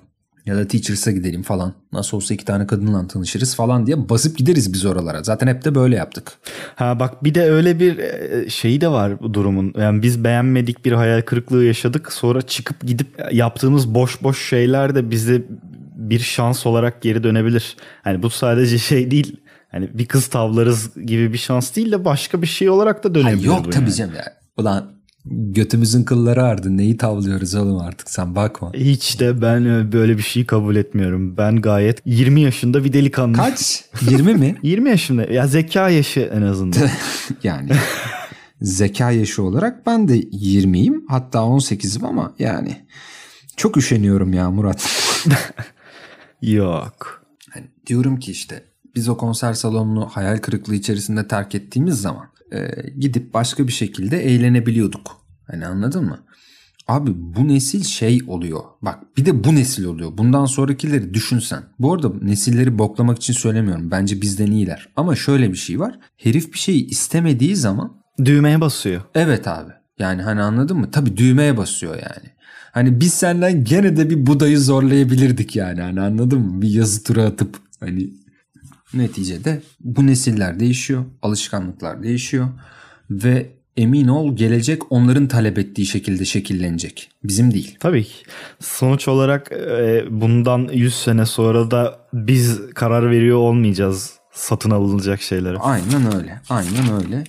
ya 0.48 0.56
da 0.56 0.68
Teachers'a 0.68 1.10
gidelim 1.10 1.42
falan. 1.42 1.72
Nasıl 1.92 2.16
olsa 2.16 2.34
iki 2.34 2.44
tane 2.44 2.66
kadınla 2.66 3.08
tanışırız 3.08 3.54
falan 3.54 3.86
diye 3.86 4.08
basıp 4.08 4.38
gideriz 4.38 4.72
biz 4.72 4.84
oralara. 4.84 5.22
Zaten 5.22 5.46
hep 5.46 5.64
de 5.64 5.74
böyle 5.74 5.96
yaptık. 5.96 6.32
Ha 6.76 7.00
bak 7.00 7.24
bir 7.24 7.34
de 7.34 7.50
öyle 7.50 7.80
bir 7.80 7.98
e, 7.98 8.50
şeyi 8.50 8.80
de 8.80 8.88
var 8.88 9.20
bu 9.20 9.34
durumun. 9.34 9.74
Yani 9.78 10.02
biz 10.02 10.24
beğenmedik 10.24 10.84
bir 10.84 10.92
hayal 10.92 11.22
kırıklığı 11.22 11.64
yaşadık. 11.64 12.12
Sonra 12.12 12.42
çıkıp 12.42 12.86
gidip 12.86 13.08
yaptığımız 13.32 13.94
boş 13.94 14.22
boş 14.22 14.48
şeyler 14.48 14.94
de 14.94 15.10
bize 15.10 15.42
bir 15.96 16.18
şans 16.18 16.66
olarak 16.66 17.02
geri 17.02 17.22
dönebilir. 17.22 17.76
Yani 18.06 18.22
bu 18.22 18.30
sadece 18.30 18.78
şey 18.78 19.10
değil. 19.10 19.36
Hani 19.70 19.90
bir 19.94 20.06
kız 20.06 20.26
tavlarız 20.26 20.94
gibi 21.06 21.32
bir 21.32 21.38
şans 21.38 21.76
değil 21.76 21.92
de 21.92 22.04
başka 22.04 22.42
bir 22.42 22.46
şey 22.46 22.70
olarak 22.70 23.04
da 23.04 23.14
dönebilir. 23.14 23.48
Ha, 23.48 23.54
yok 23.54 23.72
tabii 23.72 23.84
yani. 23.84 23.94
canım 23.94 24.14
ya. 24.14 24.24
Ulan 24.56 24.97
Götümüzün 25.30 26.04
kılları 26.04 26.42
ardı. 26.42 26.76
Neyi 26.76 26.96
tavlıyoruz 26.96 27.54
oğlum 27.54 27.78
artık 27.78 28.10
sen 28.10 28.34
bakma. 28.34 28.72
Hiç 28.74 29.20
de 29.20 29.42
ben 29.42 29.92
böyle 29.92 30.16
bir 30.18 30.22
şey 30.22 30.46
kabul 30.46 30.76
etmiyorum. 30.76 31.36
Ben 31.36 31.60
gayet 31.60 32.02
20 32.04 32.40
yaşında 32.40 32.84
bir 32.84 32.92
delikanlı. 32.92 33.36
Kaç? 33.36 33.84
20 34.10 34.34
mi? 34.34 34.56
20 34.62 34.90
yaşında. 34.90 35.24
Ya 35.24 35.46
zeka 35.46 35.88
yaşı 35.88 36.20
en 36.20 36.42
azından. 36.42 36.88
yani 37.42 37.70
zeka 38.62 39.10
yaşı 39.10 39.42
olarak 39.42 39.86
ben 39.86 40.08
de 40.08 40.20
20'yim. 40.20 41.02
Hatta 41.08 41.38
18'im 41.38 42.04
ama 42.04 42.34
yani 42.38 42.76
çok 43.56 43.76
üşeniyorum 43.76 44.32
ya 44.32 44.50
Murat. 44.50 44.88
Yok. 46.42 47.24
Yani 47.54 47.66
diyorum 47.86 48.18
ki 48.18 48.30
işte 48.30 48.64
biz 48.94 49.08
o 49.08 49.16
konser 49.16 49.52
salonunu 49.52 50.08
hayal 50.08 50.38
kırıklığı 50.38 50.74
içerisinde 50.74 51.28
terk 51.28 51.54
ettiğimiz 51.54 52.00
zaman 52.00 52.26
e, 52.52 52.68
gidip 52.98 53.34
başka 53.34 53.66
bir 53.66 53.72
şekilde 53.72 54.24
eğlenebiliyorduk. 54.24 55.16
Hani 55.46 55.66
anladın 55.66 56.04
mı? 56.04 56.18
Abi 56.88 57.10
bu 57.16 57.48
nesil 57.48 57.84
şey 57.84 58.20
oluyor. 58.26 58.60
Bak 58.82 58.98
bir 59.16 59.26
de 59.26 59.44
bu 59.44 59.54
nesil 59.54 59.84
oluyor. 59.84 60.18
Bundan 60.18 60.44
sonrakileri 60.44 61.14
düşünsen. 61.14 61.62
Bu 61.78 61.94
arada 61.94 62.12
nesilleri 62.22 62.78
boklamak 62.78 63.16
için 63.16 63.34
söylemiyorum. 63.34 63.90
Bence 63.90 64.22
bizden 64.22 64.50
iyiler. 64.50 64.88
Ama 64.96 65.16
şöyle 65.16 65.52
bir 65.52 65.56
şey 65.56 65.80
var. 65.80 65.98
Herif 66.16 66.52
bir 66.52 66.58
şeyi 66.58 66.86
istemediği 66.86 67.56
zaman 67.56 67.92
düğmeye 68.24 68.60
basıyor. 68.60 69.02
Evet 69.14 69.48
abi. 69.48 69.72
Yani 69.98 70.22
hani 70.22 70.42
anladın 70.42 70.78
mı? 70.78 70.90
Tabii 70.90 71.16
düğmeye 71.16 71.56
basıyor 71.56 71.94
yani. 71.94 72.28
Hani 72.72 73.00
biz 73.00 73.14
senden 73.14 73.64
gene 73.64 73.96
de 73.96 74.10
bir 74.10 74.26
budayı 74.26 74.60
zorlayabilirdik 74.60 75.56
yani. 75.56 75.80
Hani 75.80 76.00
anladın 76.00 76.40
mı? 76.40 76.62
Bir 76.62 76.70
yazı 76.70 77.04
tura 77.04 77.24
atıp 77.24 77.56
hani 77.80 78.10
Neticede 78.94 79.62
bu 79.80 80.06
nesiller 80.06 80.60
değişiyor, 80.60 81.04
alışkanlıklar 81.22 82.02
değişiyor 82.02 82.48
ve 83.10 83.50
emin 83.76 84.08
ol 84.08 84.36
gelecek 84.36 84.92
onların 84.92 85.28
talep 85.28 85.58
ettiği 85.58 85.86
şekilde 85.86 86.24
şekillenecek. 86.24 87.10
Bizim 87.24 87.54
değil. 87.54 87.76
Tabii 87.80 88.04
ki. 88.04 88.14
Sonuç 88.60 89.08
olarak 89.08 89.52
e, 89.52 90.04
bundan 90.10 90.68
100 90.72 90.94
sene 90.94 91.26
sonra 91.26 91.70
da 91.70 91.98
biz 92.12 92.60
karar 92.74 93.10
veriyor 93.10 93.38
olmayacağız 93.38 94.12
satın 94.32 94.70
alınacak 94.70 95.20
şeylere. 95.22 95.58
Aynen 95.58 96.16
öyle. 96.16 96.40
Aynen 96.50 97.04
öyle. 97.04 97.24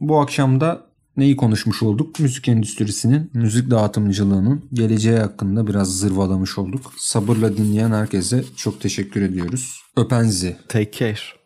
Bu 0.00 0.20
akşam 0.20 0.60
da 0.60 0.91
neyi 1.16 1.36
konuşmuş 1.36 1.82
olduk? 1.82 2.20
Müzik 2.20 2.48
endüstrisinin, 2.48 3.30
müzik 3.34 3.70
dağıtımcılığının 3.70 4.62
geleceği 4.72 5.18
hakkında 5.18 5.66
biraz 5.66 5.98
zırvalamış 5.98 6.58
olduk. 6.58 6.92
Sabırla 6.96 7.56
dinleyen 7.56 7.90
herkese 7.90 8.44
çok 8.56 8.80
teşekkür 8.80 9.22
ediyoruz. 9.22 9.80
Öpen 9.96 10.24
sizi. 10.24 10.56
Take 10.68 10.90
care. 10.98 11.41